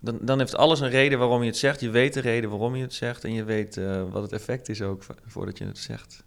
Dan, 0.00 0.18
dan 0.20 0.38
heeft 0.38 0.56
alles 0.56 0.80
een 0.80 0.90
reden 0.90 1.18
waarom 1.18 1.40
je 1.40 1.46
het 1.46 1.56
zegt. 1.56 1.80
Je 1.80 1.90
weet 1.90 2.14
de 2.14 2.20
reden 2.20 2.50
waarom 2.50 2.76
je 2.76 2.82
het 2.82 2.94
zegt 2.94 3.24
en 3.24 3.32
je 3.32 3.44
weet 3.44 3.76
uh, 3.76 4.02
wat 4.10 4.22
het 4.22 4.32
effect 4.32 4.68
is 4.68 4.82
ook 4.82 5.04
voordat 5.26 5.58
je 5.58 5.64
het 5.64 5.78
zegt. 5.78 6.24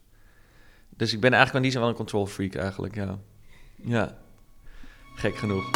Dus 0.90 1.14
ik 1.14 1.20
ben 1.20 1.34
eigenlijk 1.34 1.56
aan 1.56 1.62
die 1.62 1.72
zin 1.72 1.80
wel 1.80 1.90
een 1.90 1.96
control 1.96 2.26
freak 2.26 2.56
eigenlijk, 2.56 2.96
ja. 2.96 3.20
Ja, 3.76 4.18
gek 5.16 5.36
genoeg. 5.36 5.70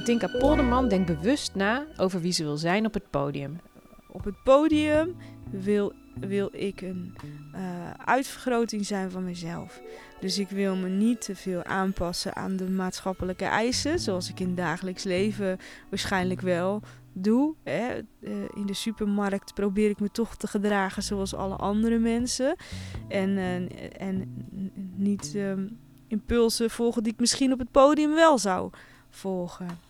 Katinka 0.00 0.38
Polderman 0.38 0.88
denkt 0.88 1.06
bewust 1.06 1.54
na 1.54 1.86
over 1.96 2.20
wie 2.20 2.32
ze 2.32 2.44
wil 2.44 2.56
zijn 2.56 2.86
op 2.86 2.94
het 2.94 3.10
podium. 3.10 3.60
Op 4.08 4.24
het 4.24 4.42
podium 4.42 5.16
wil, 5.50 5.92
wil 6.20 6.48
ik 6.52 6.80
een 6.80 7.14
uh, 7.54 7.90
uitvergroting 8.04 8.86
zijn 8.86 9.10
van 9.10 9.24
mezelf. 9.24 9.80
Dus 10.20 10.38
ik 10.38 10.48
wil 10.48 10.76
me 10.76 10.88
niet 10.88 11.20
te 11.20 11.36
veel 11.36 11.64
aanpassen 11.64 12.36
aan 12.36 12.56
de 12.56 12.70
maatschappelijke 12.70 13.44
eisen, 13.44 13.98
zoals 13.98 14.30
ik 14.30 14.40
in 14.40 14.54
dagelijks 14.54 15.04
leven 15.04 15.58
waarschijnlijk 15.88 16.40
wel 16.40 16.82
doe. 17.12 17.54
Hè. 17.62 17.98
Uh, 18.20 18.32
in 18.54 18.66
de 18.66 18.74
supermarkt 18.74 19.54
probeer 19.54 19.90
ik 19.90 20.00
me 20.00 20.10
toch 20.10 20.36
te 20.36 20.46
gedragen 20.46 21.02
zoals 21.02 21.34
alle 21.34 21.56
andere 21.56 21.98
mensen. 21.98 22.56
En, 23.08 23.28
uh, 23.30 23.54
en 24.02 24.46
niet 24.96 25.32
um, 25.36 25.78
impulsen 26.06 26.70
volgen 26.70 27.02
die 27.02 27.12
ik 27.12 27.20
misschien 27.20 27.52
op 27.52 27.58
het 27.58 27.70
podium 27.70 28.14
wel 28.14 28.38
zou 28.38 28.70
volgen. 29.10 29.89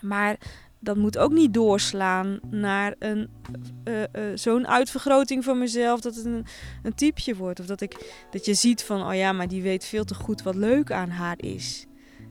Maar 0.00 0.36
dat 0.78 0.96
moet 0.96 1.18
ook 1.18 1.32
niet 1.32 1.54
doorslaan 1.54 2.38
naar 2.50 2.94
een, 2.98 3.28
uh, 3.84 4.00
uh, 4.00 4.06
zo'n 4.34 4.68
uitvergroting 4.68 5.44
van 5.44 5.58
mezelf 5.58 6.00
dat 6.00 6.14
het 6.14 6.24
een, 6.24 6.46
een 6.82 6.94
typeje 6.94 7.36
wordt. 7.36 7.60
Of 7.60 7.66
dat, 7.66 7.80
ik, 7.80 8.24
dat 8.30 8.44
je 8.44 8.54
ziet 8.54 8.82
van, 8.82 9.06
oh 9.06 9.14
ja, 9.14 9.32
maar 9.32 9.48
die 9.48 9.62
weet 9.62 9.84
veel 9.84 10.04
te 10.04 10.14
goed 10.14 10.42
wat 10.42 10.54
leuk 10.54 10.92
aan 10.92 11.10
haar 11.10 11.36
is. 11.38 11.86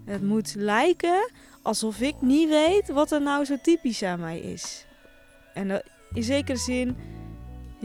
Het 0.05 0.24
moet 0.24 0.55
lijken 0.55 1.31
alsof 1.62 2.00
ik 2.00 2.21
niet 2.21 2.50
weet 2.50 2.89
wat 2.89 3.12
er 3.12 3.21
nou 3.21 3.45
zo 3.45 3.55
typisch 3.62 4.03
aan 4.03 4.19
mij 4.19 4.39
is. 4.39 4.85
En 5.53 5.67
dat, 5.67 5.83
in 6.13 6.24
zekere 6.24 6.57
zin, 6.57 6.97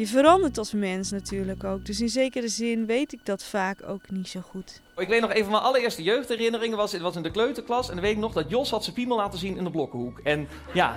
je 0.01 0.07
verandert 0.07 0.59
als 0.59 0.73
mens 0.73 1.11
natuurlijk 1.11 1.65
ook. 1.65 1.87
Dus 1.87 2.01
in 2.01 2.09
zekere 2.09 2.49
zin 2.49 2.87
weet 2.87 3.13
ik 3.13 3.27
dat 3.27 3.45
vaak 3.45 3.79
ook 3.89 4.11
niet 4.11 4.29
zo 4.29 4.41
goed. 4.41 4.81
Ik 4.97 5.09
weet 5.09 5.21
nog, 5.21 5.35
een 5.35 5.43
van 5.43 5.51
mijn 5.51 5.63
allereerste 5.63 6.03
jeugdherinneringen 6.03 6.77
was, 6.77 6.93
het 6.93 7.01
was 7.01 7.17
in 7.17 7.23
de 7.23 7.31
kleuterklas. 7.31 7.89
En 7.89 7.95
dan 7.95 8.05
weet 8.05 8.13
ik 8.13 8.19
nog 8.19 8.33
dat 8.33 8.51
Jos 8.51 8.71
had 8.71 8.83
zijn 8.85 8.97
piemel 8.97 9.17
laten 9.17 9.39
zien 9.39 9.57
in 9.57 9.65
de 9.65 9.71
blokkenhoek. 9.71 10.21
En 10.25 10.49
ja, 10.73 10.97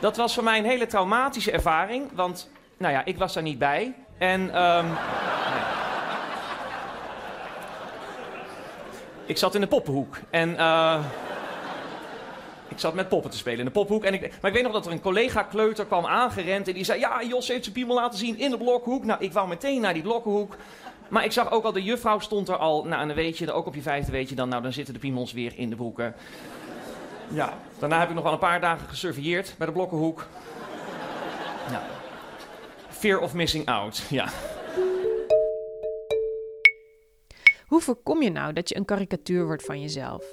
dat 0.00 0.16
was 0.16 0.34
voor 0.34 0.44
mij 0.44 0.58
een 0.58 0.64
hele 0.64 0.86
traumatische 0.86 1.50
ervaring. 1.50 2.12
Want, 2.14 2.50
nou 2.76 2.92
ja, 2.92 3.04
ik 3.04 3.18
was 3.18 3.32
daar 3.32 3.42
niet 3.42 3.58
bij. 3.58 3.94
En, 4.18 4.44
nee. 4.44 4.92
Ik 9.26 9.38
zat 9.38 9.54
in 9.54 9.60
de 9.60 9.66
poppenhoek. 9.66 10.16
En, 10.30 10.50
uh, 10.50 11.04
ik 12.70 12.78
zat 12.78 12.94
met 12.94 13.08
poppen 13.08 13.30
te 13.30 13.36
spelen 13.36 13.58
in 13.58 13.64
de 13.64 13.70
pophoek. 13.70 14.04
En 14.04 14.14
ik, 14.14 14.20
maar 14.20 14.50
ik 14.50 14.56
weet 14.56 14.62
nog 14.62 14.72
dat 14.72 14.86
er 14.86 14.92
een 14.92 15.00
collega 15.00 15.42
kleuter 15.42 15.86
kwam 15.86 16.06
aangerend. 16.06 16.68
En 16.68 16.74
die 16.74 16.84
zei: 16.84 17.00
Ja, 17.00 17.22
Jos 17.22 17.48
heeft 17.48 17.62
zijn 17.62 17.74
piemel 17.74 17.94
laten 17.94 18.18
zien 18.18 18.38
in 18.38 18.50
de 18.50 18.58
blokhoek. 18.58 19.04
Nou, 19.04 19.24
ik 19.24 19.32
wou 19.32 19.48
meteen 19.48 19.80
naar 19.80 19.94
die 19.94 20.02
blokkenhoek. 20.02 20.56
Maar 21.08 21.24
ik 21.24 21.32
zag 21.32 21.50
ook 21.50 21.64
al, 21.64 21.72
de 21.72 21.82
juffrouw 21.82 22.18
stond 22.18 22.48
er 22.48 22.56
al. 22.56 22.84
Nou, 22.84 23.00
en 23.00 23.06
dan 23.06 23.16
weet 23.16 23.38
je, 23.38 23.52
ook 23.52 23.66
op 23.66 23.74
je 23.74 23.82
vijfde 23.82 24.12
weet 24.12 24.28
je 24.28 24.34
dan. 24.34 24.48
Nou, 24.48 24.62
dan 24.62 24.72
zitten 24.72 24.94
de 24.94 25.00
piemels 25.00 25.32
weer 25.32 25.52
in 25.56 25.70
de 25.70 25.76
broeken. 25.76 26.14
Ja, 27.32 27.58
daarna 27.78 27.98
heb 27.98 28.08
ik 28.08 28.14
nog 28.14 28.24
wel 28.24 28.32
een 28.32 28.38
paar 28.38 28.60
dagen 28.60 28.88
gesurveilleerd 28.88 29.54
bij 29.58 29.66
de 29.66 29.72
blokkenhoek. 29.72 30.26
Ja. 31.70 31.82
Fear 32.88 33.20
of 33.20 33.34
missing 33.34 33.66
out, 33.66 34.02
ja. 34.08 34.28
Hoe 37.66 37.80
voorkom 37.80 38.22
je 38.22 38.30
nou 38.30 38.52
dat 38.52 38.68
je 38.68 38.76
een 38.76 38.84
karikatuur 38.84 39.44
wordt 39.44 39.64
van 39.64 39.80
jezelf? 39.80 40.24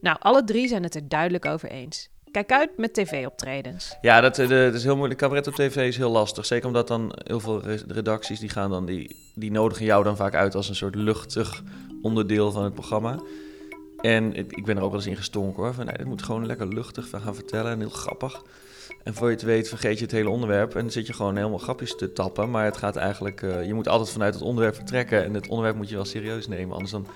Nou, 0.00 0.16
alle 0.20 0.44
drie 0.44 0.68
zijn 0.68 0.82
het 0.82 0.94
er 0.94 1.08
duidelijk 1.08 1.44
over 1.44 1.70
eens. 1.70 2.08
Kijk 2.30 2.52
uit 2.52 2.70
met 2.76 2.94
tv-optredens. 2.94 3.96
Ja, 4.00 4.20
dat, 4.20 4.36
dat, 4.36 4.74
is 4.74 4.84
heel 4.84 4.96
moeilijk. 4.96 5.20
Cabaret 5.20 5.46
op 5.46 5.54
tv 5.54 5.76
is 5.76 5.96
heel 5.96 6.10
lastig. 6.10 6.46
Zeker 6.46 6.66
omdat 6.66 6.88
dan 6.88 7.12
heel 7.24 7.40
veel 7.40 7.62
redacties 7.88 8.40
die 8.40 8.48
gaan 8.48 8.70
dan 8.70 8.86
die, 8.86 9.16
die 9.34 9.50
nodigen 9.50 9.84
jou 9.84 10.04
dan 10.04 10.16
vaak 10.16 10.34
uit 10.34 10.54
als 10.54 10.68
een 10.68 10.74
soort 10.74 10.94
luchtig 10.94 11.62
onderdeel 12.02 12.50
van 12.52 12.64
het 12.64 12.74
programma. 12.74 13.20
En 14.00 14.34
ik, 14.34 14.64
ben 14.64 14.76
er 14.76 14.82
ook 14.82 14.90
wel 14.90 15.00
eens 15.00 15.08
in 15.08 15.16
gestonken 15.16 15.62
hoor. 15.62 15.74
Van 15.74 15.86
nee, 15.86 16.06
moet 16.06 16.22
gewoon 16.22 16.46
lekker 16.46 16.68
luchtig 16.68 17.08
gaan 17.10 17.34
vertellen 17.34 17.72
en 17.72 17.78
heel 17.78 17.88
grappig. 17.88 18.42
En 19.04 19.14
voor 19.14 19.28
je 19.28 19.34
het 19.34 19.44
weet 19.44 19.68
vergeet 19.68 19.98
je 19.98 20.04
het 20.04 20.12
hele 20.12 20.30
onderwerp 20.30 20.74
en 20.74 20.90
zit 20.90 21.06
je 21.06 21.12
gewoon 21.12 21.36
helemaal 21.36 21.58
grapjes 21.58 21.96
te 21.96 22.12
tappen. 22.12 22.50
Maar 22.50 22.64
het 22.64 22.76
gaat 22.76 22.96
eigenlijk, 22.96 23.42
uh, 23.42 23.66
je 23.66 23.74
moet 23.74 23.88
altijd 23.88 24.10
vanuit 24.10 24.34
het 24.34 24.42
onderwerp 24.42 24.74
vertrekken 24.74 25.24
en 25.24 25.34
het 25.34 25.48
onderwerp 25.48 25.76
moet 25.76 25.88
je 25.88 25.94
wel 25.94 26.04
serieus 26.04 26.48
nemen. 26.48 26.74
Anders 26.74 26.90
dan 26.90 27.06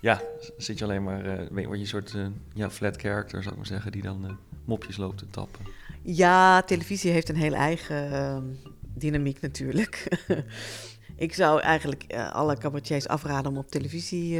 ja, 0.00 0.22
zit 0.56 0.78
je 0.78 0.84
alleen 0.84 1.02
maar, 1.02 1.26
uh, 1.26 1.66
word 1.66 1.76
je 1.76 1.78
een 1.78 1.86
soort 1.86 2.12
uh, 2.12 2.26
ja, 2.54 2.70
flat 2.70 2.96
character, 2.96 3.42
zou 3.42 3.50
ik 3.54 3.56
maar 3.56 3.66
zeggen, 3.66 3.92
die 3.92 4.02
dan 4.02 4.24
uh, 4.24 4.30
mopjes 4.64 4.96
loopt 4.96 5.18
te 5.18 5.30
tappen. 5.30 5.64
Ja, 6.02 6.62
televisie 6.62 7.10
heeft 7.10 7.28
een 7.28 7.36
heel 7.36 7.54
eigen 7.54 8.58
dynamiek 8.94 9.40
natuurlijk. 9.40 10.08
ik 11.16 11.34
zou 11.34 11.60
eigenlijk 11.60 12.14
alle 12.32 12.58
cabaretiers 12.58 13.08
afraden 13.08 13.50
om 13.50 13.58
op 13.58 13.70
televisie 13.70 14.36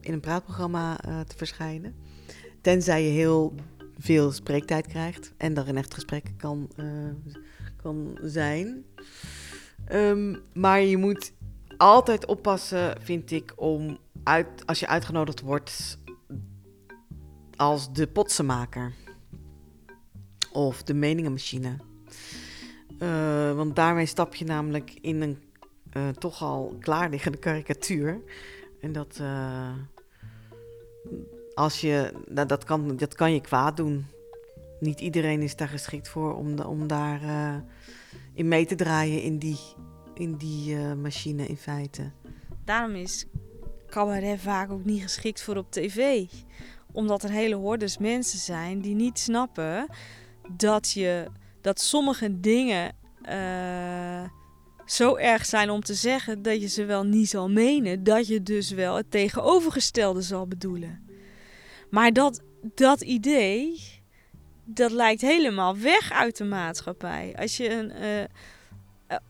in 0.00 0.12
een 0.12 0.20
praatprogramma 0.20 0.96
te 0.96 1.36
verschijnen. 1.36 1.94
Tenzij 2.60 3.04
je 3.04 3.10
heel 3.10 3.54
veel 3.98 4.32
spreektijd 4.32 4.86
krijgt 4.86 5.32
en 5.36 5.54
daar 5.54 5.68
een 5.68 5.76
echt 5.76 5.94
gesprek 5.94 6.32
kan, 6.36 6.70
kan 7.82 8.18
zijn. 8.22 8.84
Um, 9.92 10.42
maar 10.52 10.80
je 10.80 10.96
moet 10.96 11.32
altijd 11.76 12.26
oppassen, 12.26 12.94
vind 13.00 13.30
ik, 13.30 13.52
om 13.56 13.98
als 14.64 14.80
je 14.80 14.86
uitgenodigd 14.86 15.40
wordt 15.40 15.98
als 17.56 17.92
de 17.92 18.06
potsenmaker 18.06 18.92
of 20.52 20.82
de 20.82 20.94
meningenmachine. 20.94 21.76
Uh, 22.98 23.54
want 23.54 23.76
daarmee 23.76 24.06
stap 24.06 24.34
je 24.34 24.44
namelijk 24.44 24.98
in 25.00 25.22
een 25.22 25.38
uh, 25.92 26.08
toch 26.08 26.42
al 26.42 26.76
klaarliggende 26.80 27.38
karikatuur. 27.38 28.20
En 28.80 28.92
dat, 28.92 29.18
uh, 29.20 29.72
als 31.54 31.80
je, 31.80 32.12
nou, 32.28 32.46
dat, 32.46 32.64
kan, 32.64 32.96
dat 32.96 33.14
kan 33.14 33.32
je 33.32 33.40
kwaad 33.40 33.76
doen. 33.76 34.06
Niet 34.80 35.00
iedereen 35.00 35.42
is 35.42 35.56
daar 35.56 35.68
geschikt 35.68 36.08
voor 36.08 36.34
om, 36.34 36.58
om 36.60 36.86
daar 36.86 37.20
in 38.34 38.48
mee 38.48 38.66
te 38.66 38.74
draaien 38.74 39.22
in 39.22 39.38
die, 39.38 39.58
in 40.14 40.36
die 40.36 40.76
machine 40.76 41.46
in 41.46 41.56
feite. 41.56 42.10
Daarom 42.64 42.94
is 42.94 43.26
cabaret 43.92 44.40
vaak 44.40 44.70
ook 44.70 44.84
niet 44.84 45.02
geschikt 45.02 45.42
voor 45.42 45.56
op 45.56 45.70
tv. 45.70 46.26
Omdat 46.92 47.22
er 47.22 47.30
hele 47.30 47.54
hordes 47.54 47.98
mensen 47.98 48.38
zijn 48.38 48.80
die 48.80 48.94
niet 48.94 49.18
snappen 49.18 49.86
dat, 50.56 50.90
je, 50.90 51.26
dat 51.60 51.80
sommige 51.80 52.40
dingen 52.40 52.94
uh, 53.28 54.28
zo 54.86 55.16
erg 55.16 55.46
zijn 55.46 55.70
om 55.70 55.80
te 55.80 55.94
zeggen 55.94 56.42
dat 56.42 56.60
je 56.60 56.68
ze 56.68 56.84
wel 56.84 57.04
niet 57.04 57.28
zal 57.28 57.50
menen. 57.50 58.04
Dat 58.04 58.26
je 58.26 58.42
dus 58.42 58.70
wel 58.70 58.96
het 58.96 59.10
tegenovergestelde 59.10 60.22
zal 60.22 60.46
bedoelen. 60.46 61.06
Maar 61.90 62.12
dat, 62.12 62.42
dat 62.74 63.00
idee, 63.00 63.80
dat 64.64 64.90
lijkt 64.90 65.20
helemaal 65.20 65.78
weg 65.78 66.12
uit 66.12 66.36
de 66.36 66.44
maatschappij. 66.44 67.34
Als 67.38 67.56
je 67.56 67.70
een. 67.70 67.92
Uh, 68.02 68.24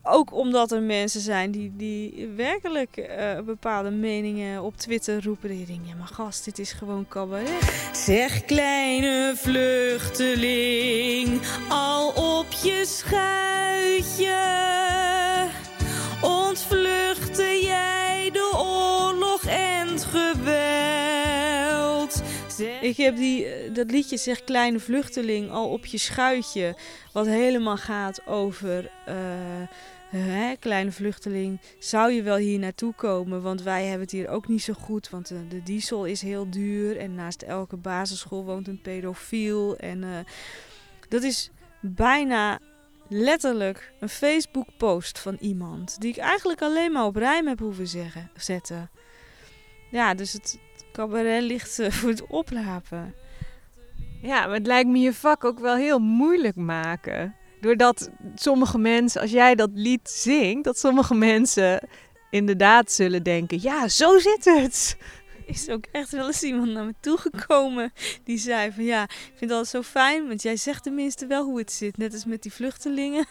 ook 0.03 0.33
omdat 0.33 0.71
er 0.71 0.81
mensen 0.81 1.21
zijn 1.21 1.51
die, 1.51 1.73
die 1.75 2.27
werkelijk 2.35 2.97
uh, 2.97 3.39
bepaalde 3.45 3.89
meningen 3.89 4.63
op 4.63 4.77
Twitter 4.77 5.23
roepen. 5.23 5.49
Dat 5.49 5.59
je 5.59 5.65
denkt, 5.65 5.87
ja 5.87 5.95
maar 5.95 6.07
gast, 6.07 6.45
dit 6.45 6.59
is 6.59 6.71
gewoon 6.71 7.07
cabaret. 7.07 7.89
Zeg 7.93 8.45
kleine 8.45 9.33
vluchteling, 9.35 11.41
al 11.69 12.09
op 12.09 12.47
je 12.63 12.83
schuitje. 12.85 14.82
Ik 22.83 22.97
heb 22.97 23.15
die, 23.15 23.71
dat 23.71 23.91
liedje 23.91 24.17
Zeg 24.17 24.43
Kleine 24.43 24.79
Vluchteling 24.79 25.51
al 25.51 25.69
op 25.69 25.85
je 25.85 25.97
schuitje. 25.97 26.75
Wat 27.11 27.25
helemaal 27.25 27.77
gaat 27.77 28.27
over... 28.27 28.91
Uh, 29.09 29.13
hè, 30.09 30.55
kleine 30.59 30.91
vluchteling, 30.91 31.59
zou 31.79 32.11
je 32.11 32.21
wel 32.21 32.35
hier 32.35 32.59
naartoe 32.59 32.93
komen? 32.93 33.41
Want 33.41 33.61
wij 33.61 33.83
hebben 33.83 34.01
het 34.01 34.11
hier 34.11 34.29
ook 34.29 34.47
niet 34.47 34.63
zo 34.63 34.73
goed, 34.73 35.09
want 35.09 35.27
de, 35.27 35.47
de 35.47 35.63
diesel 35.63 36.05
is 36.05 36.21
heel 36.21 36.49
duur. 36.49 36.97
En 36.97 37.15
naast 37.15 37.41
elke 37.41 37.75
basisschool 37.75 38.43
woont 38.43 38.67
een 38.67 38.81
pedofiel. 38.81 39.77
En 39.77 40.25
dat 41.09 41.23
is 41.23 41.49
bijna 41.81 42.59
letterlijk 43.07 43.91
een 43.99 44.09
Facebook-post 44.09 45.19
van 45.19 45.37
iemand 45.39 46.01
die 46.01 46.11
ik 46.11 46.17
eigenlijk 46.17 46.61
alleen 46.61 46.91
maar 46.91 47.05
op 47.05 47.15
rijm 47.15 47.47
heb 47.47 47.59
hoeven 47.59 47.87
zeggen, 47.87 48.29
zetten. 48.35 48.89
Ja, 49.91 50.13
dus 50.13 50.33
het 50.33 50.59
cabaret 50.93 51.43
ligt 51.43 51.79
eh, 51.79 51.91
voor 51.97 52.09
het 52.09 52.27
oprapen. 52.27 53.13
Ja, 54.21 54.45
maar 54.45 54.55
het 54.55 54.67
lijkt 54.67 54.89
me 54.89 54.97
je 54.97 55.13
vak 55.13 55.43
ook 55.43 55.59
wel 55.59 55.75
heel 55.75 55.99
moeilijk 55.99 56.55
maken. 56.55 57.35
Doordat 57.61 58.09
sommige 58.35 58.77
mensen, 58.77 59.21
als 59.21 59.31
jij 59.31 59.55
dat 59.55 59.69
lied 59.73 60.09
zingt, 60.09 60.63
dat 60.63 60.79
sommige 60.79 61.13
mensen 61.13 61.87
inderdaad 62.29 62.91
zullen 62.91 63.23
denken: 63.23 63.61
ja, 63.61 63.87
zo 63.87 64.19
zit 64.19 64.45
het. 64.45 64.97
is 65.45 65.69
ook 65.69 65.85
echt 65.91 66.11
wel 66.11 66.27
eens 66.27 66.43
iemand 66.43 66.71
naar 66.71 66.85
me 66.85 66.93
toegekomen 66.99 67.93
die 68.23 68.37
zei 68.37 68.71
van 68.71 68.83
ja, 68.83 69.03
ik 69.03 69.33
vind 69.35 69.39
het 69.39 69.51
altijd 69.51 69.67
zo 69.67 69.81
fijn, 69.81 70.27
want 70.27 70.41
jij 70.41 70.57
zegt 70.57 70.83
tenminste 70.83 71.27
wel 71.27 71.43
hoe 71.43 71.57
het 71.57 71.71
zit, 71.71 71.97
net 71.97 72.13
als 72.13 72.25
met 72.25 72.41
die 72.41 72.53
vluchtelingen. 72.53 73.25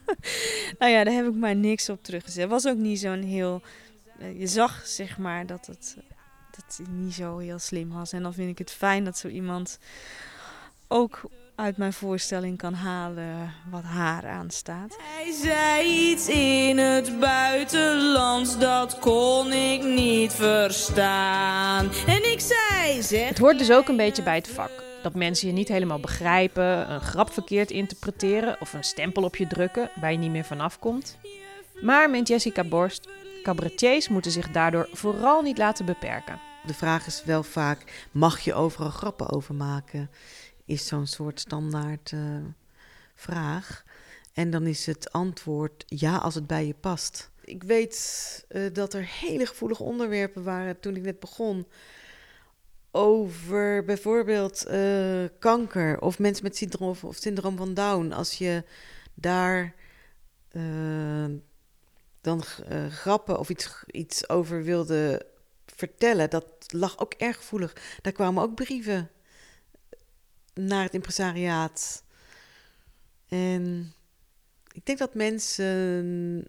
nou 0.78 0.92
ja, 0.92 1.04
daar 1.04 1.14
heb 1.14 1.26
ik 1.26 1.34
maar 1.34 1.56
niks 1.56 1.88
op 1.88 2.02
teruggezet. 2.02 2.48
Was 2.48 2.66
ook 2.66 2.76
niet 2.76 2.98
zo'n 2.98 3.22
heel, 3.22 3.62
eh, 4.18 4.40
je 4.40 4.46
zag 4.46 4.86
zeg 4.86 5.18
maar 5.18 5.46
dat 5.46 5.66
het, 5.66 5.96
dat 6.76 6.86
het 6.86 6.96
niet 6.96 7.14
zo 7.14 7.38
heel 7.38 7.58
slim 7.58 7.92
was. 7.92 8.12
En 8.12 8.22
dan 8.22 8.34
vind 8.34 8.50
ik 8.50 8.58
het 8.58 8.70
fijn 8.70 9.04
dat 9.04 9.18
zo 9.18 9.28
iemand 9.28 9.78
ook 10.88 11.20
uit 11.54 11.76
mijn 11.76 11.92
voorstelling 11.92 12.58
kan 12.58 12.74
halen 12.74 13.52
wat 13.70 13.82
haar 13.82 14.26
aanstaat. 14.26 14.96
Hij 15.00 15.32
zei 15.32 16.10
iets 16.10 16.28
in 16.28 16.78
het 16.78 17.20
buitenlands, 17.20 18.58
dat 18.58 18.98
kon 18.98 19.52
ik 19.52 19.82
niet 19.82 20.32
verstaan. 20.32 21.90
En 22.06 22.32
ik 22.32 22.40
zei, 22.40 23.02
zeg... 23.02 23.28
Het 23.28 23.38
hoort 23.38 23.58
dus 23.58 23.72
ook 23.72 23.88
een 23.88 23.96
beetje 23.96 24.22
bij 24.22 24.36
het 24.36 24.48
vak. 24.48 24.70
Dat 25.02 25.14
mensen 25.14 25.48
je 25.48 25.54
niet 25.54 25.68
helemaal 25.68 26.00
begrijpen, 26.00 26.90
een 26.90 27.00
grap 27.00 27.32
verkeerd 27.32 27.70
interpreteren 27.70 28.56
of 28.60 28.72
een 28.72 28.84
stempel 28.84 29.22
op 29.22 29.36
je 29.36 29.46
drukken 29.46 29.90
waar 30.00 30.12
je 30.12 30.18
niet 30.18 30.30
meer 30.30 30.44
vanaf 30.44 30.78
komt. 30.78 31.18
Maar, 31.80 32.10
meent 32.10 32.28
Jessica 32.28 32.64
Borst, 32.64 33.08
cabaretiers 33.42 34.08
moeten 34.08 34.30
zich 34.30 34.50
daardoor 34.50 34.88
vooral 34.92 35.42
niet 35.42 35.58
laten 35.58 35.84
beperken. 35.84 36.51
De 36.66 36.74
vraag 36.74 37.06
is 37.06 37.24
wel 37.24 37.42
vaak, 37.42 38.08
mag 38.12 38.40
je 38.40 38.54
overal 38.54 38.90
grappen 38.90 39.30
over 39.30 39.54
maken? 39.54 40.10
Is 40.64 40.86
zo'n 40.86 41.06
soort 41.06 41.40
standaard 41.40 42.12
eh, 42.12 42.20
vraag. 43.14 43.84
En 44.32 44.50
dan 44.50 44.66
is 44.66 44.86
het 44.86 45.12
antwoord 45.12 45.84
ja 45.86 46.16
als 46.16 46.34
het 46.34 46.46
bij 46.46 46.66
je 46.66 46.74
past. 46.74 47.30
Ik 47.44 47.62
weet 47.62 48.44
eh, 48.48 48.62
dat 48.72 48.94
er 48.94 49.06
hele 49.06 49.46
gevoelige 49.46 49.82
onderwerpen 49.82 50.42
waren 50.42 50.80
toen 50.80 50.96
ik 50.96 51.02
net 51.02 51.20
begon. 51.20 51.66
Over 52.90 53.84
bijvoorbeeld 53.84 54.64
eh, 54.64 55.24
kanker 55.38 56.00
of 56.00 56.18
mensen 56.18 56.44
met 56.44 56.56
syndroom, 56.56 56.96
of 57.00 57.16
syndroom 57.16 57.56
van 57.56 57.74
Down. 57.74 58.12
Als 58.12 58.38
je 58.38 58.64
daar 59.14 59.74
dan 62.20 62.42
grappen 62.90 63.38
of 63.38 63.48
iets, 63.48 63.84
iets 63.86 64.28
over 64.28 64.62
wilde 64.62 65.30
vertellen, 65.76 66.30
dat 66.30 66.46
lag 66.66 66.98
ook 66.98 67.12
erg 67.12 67.36
gevoelig. 67.36 67.76
Daar 68.00 68.12
kwamen 68.12 68.42
ook 68.42 68.54
brieven 68.54 69.10
naar 70.54 70.82
het 70.82 70.94
impresariaat. 70.94 72.04
En 73.28 73.94
ik 74.72 74.86
denk 74.86 74.98
dat 74.98 75.14
mensen 75.14 76.48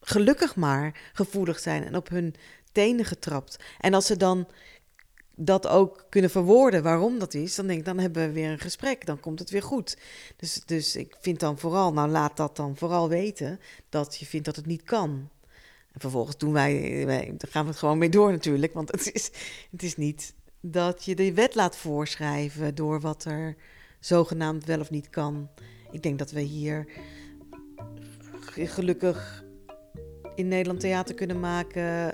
gelukkig 0.00 0.56
maar 0.56 1.10
gevoelig 1.12 1.58
zijn 1.58 1.84
en 1.84 1.96
op 1.96 2.08
hun 2.08 2.34
tenen 2.72 3.04
getrapt. 3.04 3.56
En 3.80 3.94
als 3.94 4.06
ze 4.06 4.16
dan 4.16 4.48
dat 5.34 5.66
ook 5.66 6.06
kunnen 6.08 6.30
verwoorden 6.30 6.82
waarom 6.82 7.18
dat 7.18 7.34
is, 7.34 7.54
dan 7.54 7.66
denk 7.66 7.78
ik, 7.78 7.84
dan 7.84 7.98
hebben 7.98 8.26
we 8.26 8.32
weer 8.32 8.50
een 8.50 8.58
gesprek, 8.58 9.06
dan 9.06 9.20
komt 9.20 9.38
het 9.38 9.50
weer 9.50 9.62
goed. 9.62 9.96
Dus, 10.36 10.62
dus 10.64 10.96
ik 10.96 11.16
vind 11.20 11.40
dan 11.40 11.58
vooral, 11.58 11.92
nou 11.92 12.08
laat 12.08 12.36
dat 12.36 12.56
dan 12.56 12.76
vooral 12.76 13.08
weten, 13.08 13.60
dat 13.88 14.16
je 14.16 14.26
vindt 14.26 14.46
dat 14.46 14.56
het 14.56 14.66
niet 14.66 14.82
kan. 14.82 15.30
En 15.96 16.02
vervolgens 16.02 16.38
doen 16.38 16.52
wij, 16.52 17.04
dan 17.36 17.50
gaan 17.50 17.64
we 17.64 17.70
het 17.70 17.78
gewoon 17.78 17.98
mee 17.98 18.08
door 18.08 18.30
natuurlijk, 18.30 18.72
want 18.72 18.92
het 18.92 19.10
is, 19.12 19.30
het 19.70 19.82
is 19.82 19.96
niet 19.96 20.34
dat 20.60 21.04
je 21.04 21.14
de 21.14 21.34
wet 21.34 21.54
laat 21.54 21.76
voorschrijven 21.76 22.74
door 22.74 23.00
wat 23.00 23.24
er 23.24 23.56
zogenaamd 24.00 24.64
wel 24.64 24.80
of 24.80 24.90
niet 24.90 25.10
kan. 25.10 25.48
Ik 25.90 26.02
denk 26.02 26.18
dat 26.18 26.30
we 26.30 26.40
hier 26.40 26.88
gelukkig 28.54 29.44
in 30.34 30.48
Nederland 30.48 30.80
theater 30.80 31.14
kunnen 31.14 31.40
maken 31.40 32.12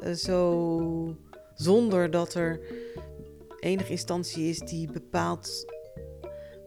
eh, 0.00 0.12
zo 0.12 1.16
zonder 1.54 2.10
dat 2.10 2.34
er 2.34 2.60
enige 3.60 3.90
instantie 3.90 4.48
is 4.48 4.58
die 4.58 4.92
bepaalt 4.92 5.72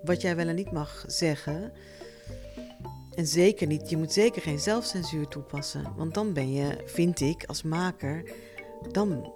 wat 0.04 0.22
jij 0.22 0.36
wel 0.36 0.48
en 0.48 0.56
niet 0.56 0.72
mag 0.72 1.04
zeggen. 1.08 1.72
En 3.18 3.28
zeker 3.28 3.68
niet, 3.68 3.90
je 3.90 3.98
moet 3.98 4.14
zeker 4.14 4.42
geen 4.42 4.60
zelfcensuur 4.60 5.28
toepassen. 5.28 5.94
Want 5.96 6.14
dan 6.14 6.34
ben 6.34 6.54
je, 6.54 6.84
vind 6.86 7.20
ik, 7.20 7.44
als 7.46 7.64
maker, 7.64 8.32
dan 8.92 9.32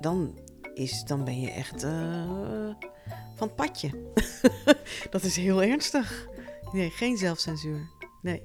dan, 0.00 0.38
is, 0.74 1.04
dan 1.04 1.24
ben 1.24 1.40
je 1.40 1.50
echt 1.50 1.84
uh, 1.84 2.70
van 3.34 3.46
het 3.46 3.56
padje. 3.56 3.90
dat 5.10 5.22
is 5.22 5.36
heel 5.36 5.62
ernstig. 5.62 6.28
Nee, 6.72 6.90
geen 6.90 7.16
zelfcensuur. 7.16 7.88
Nee. 8.22 8.42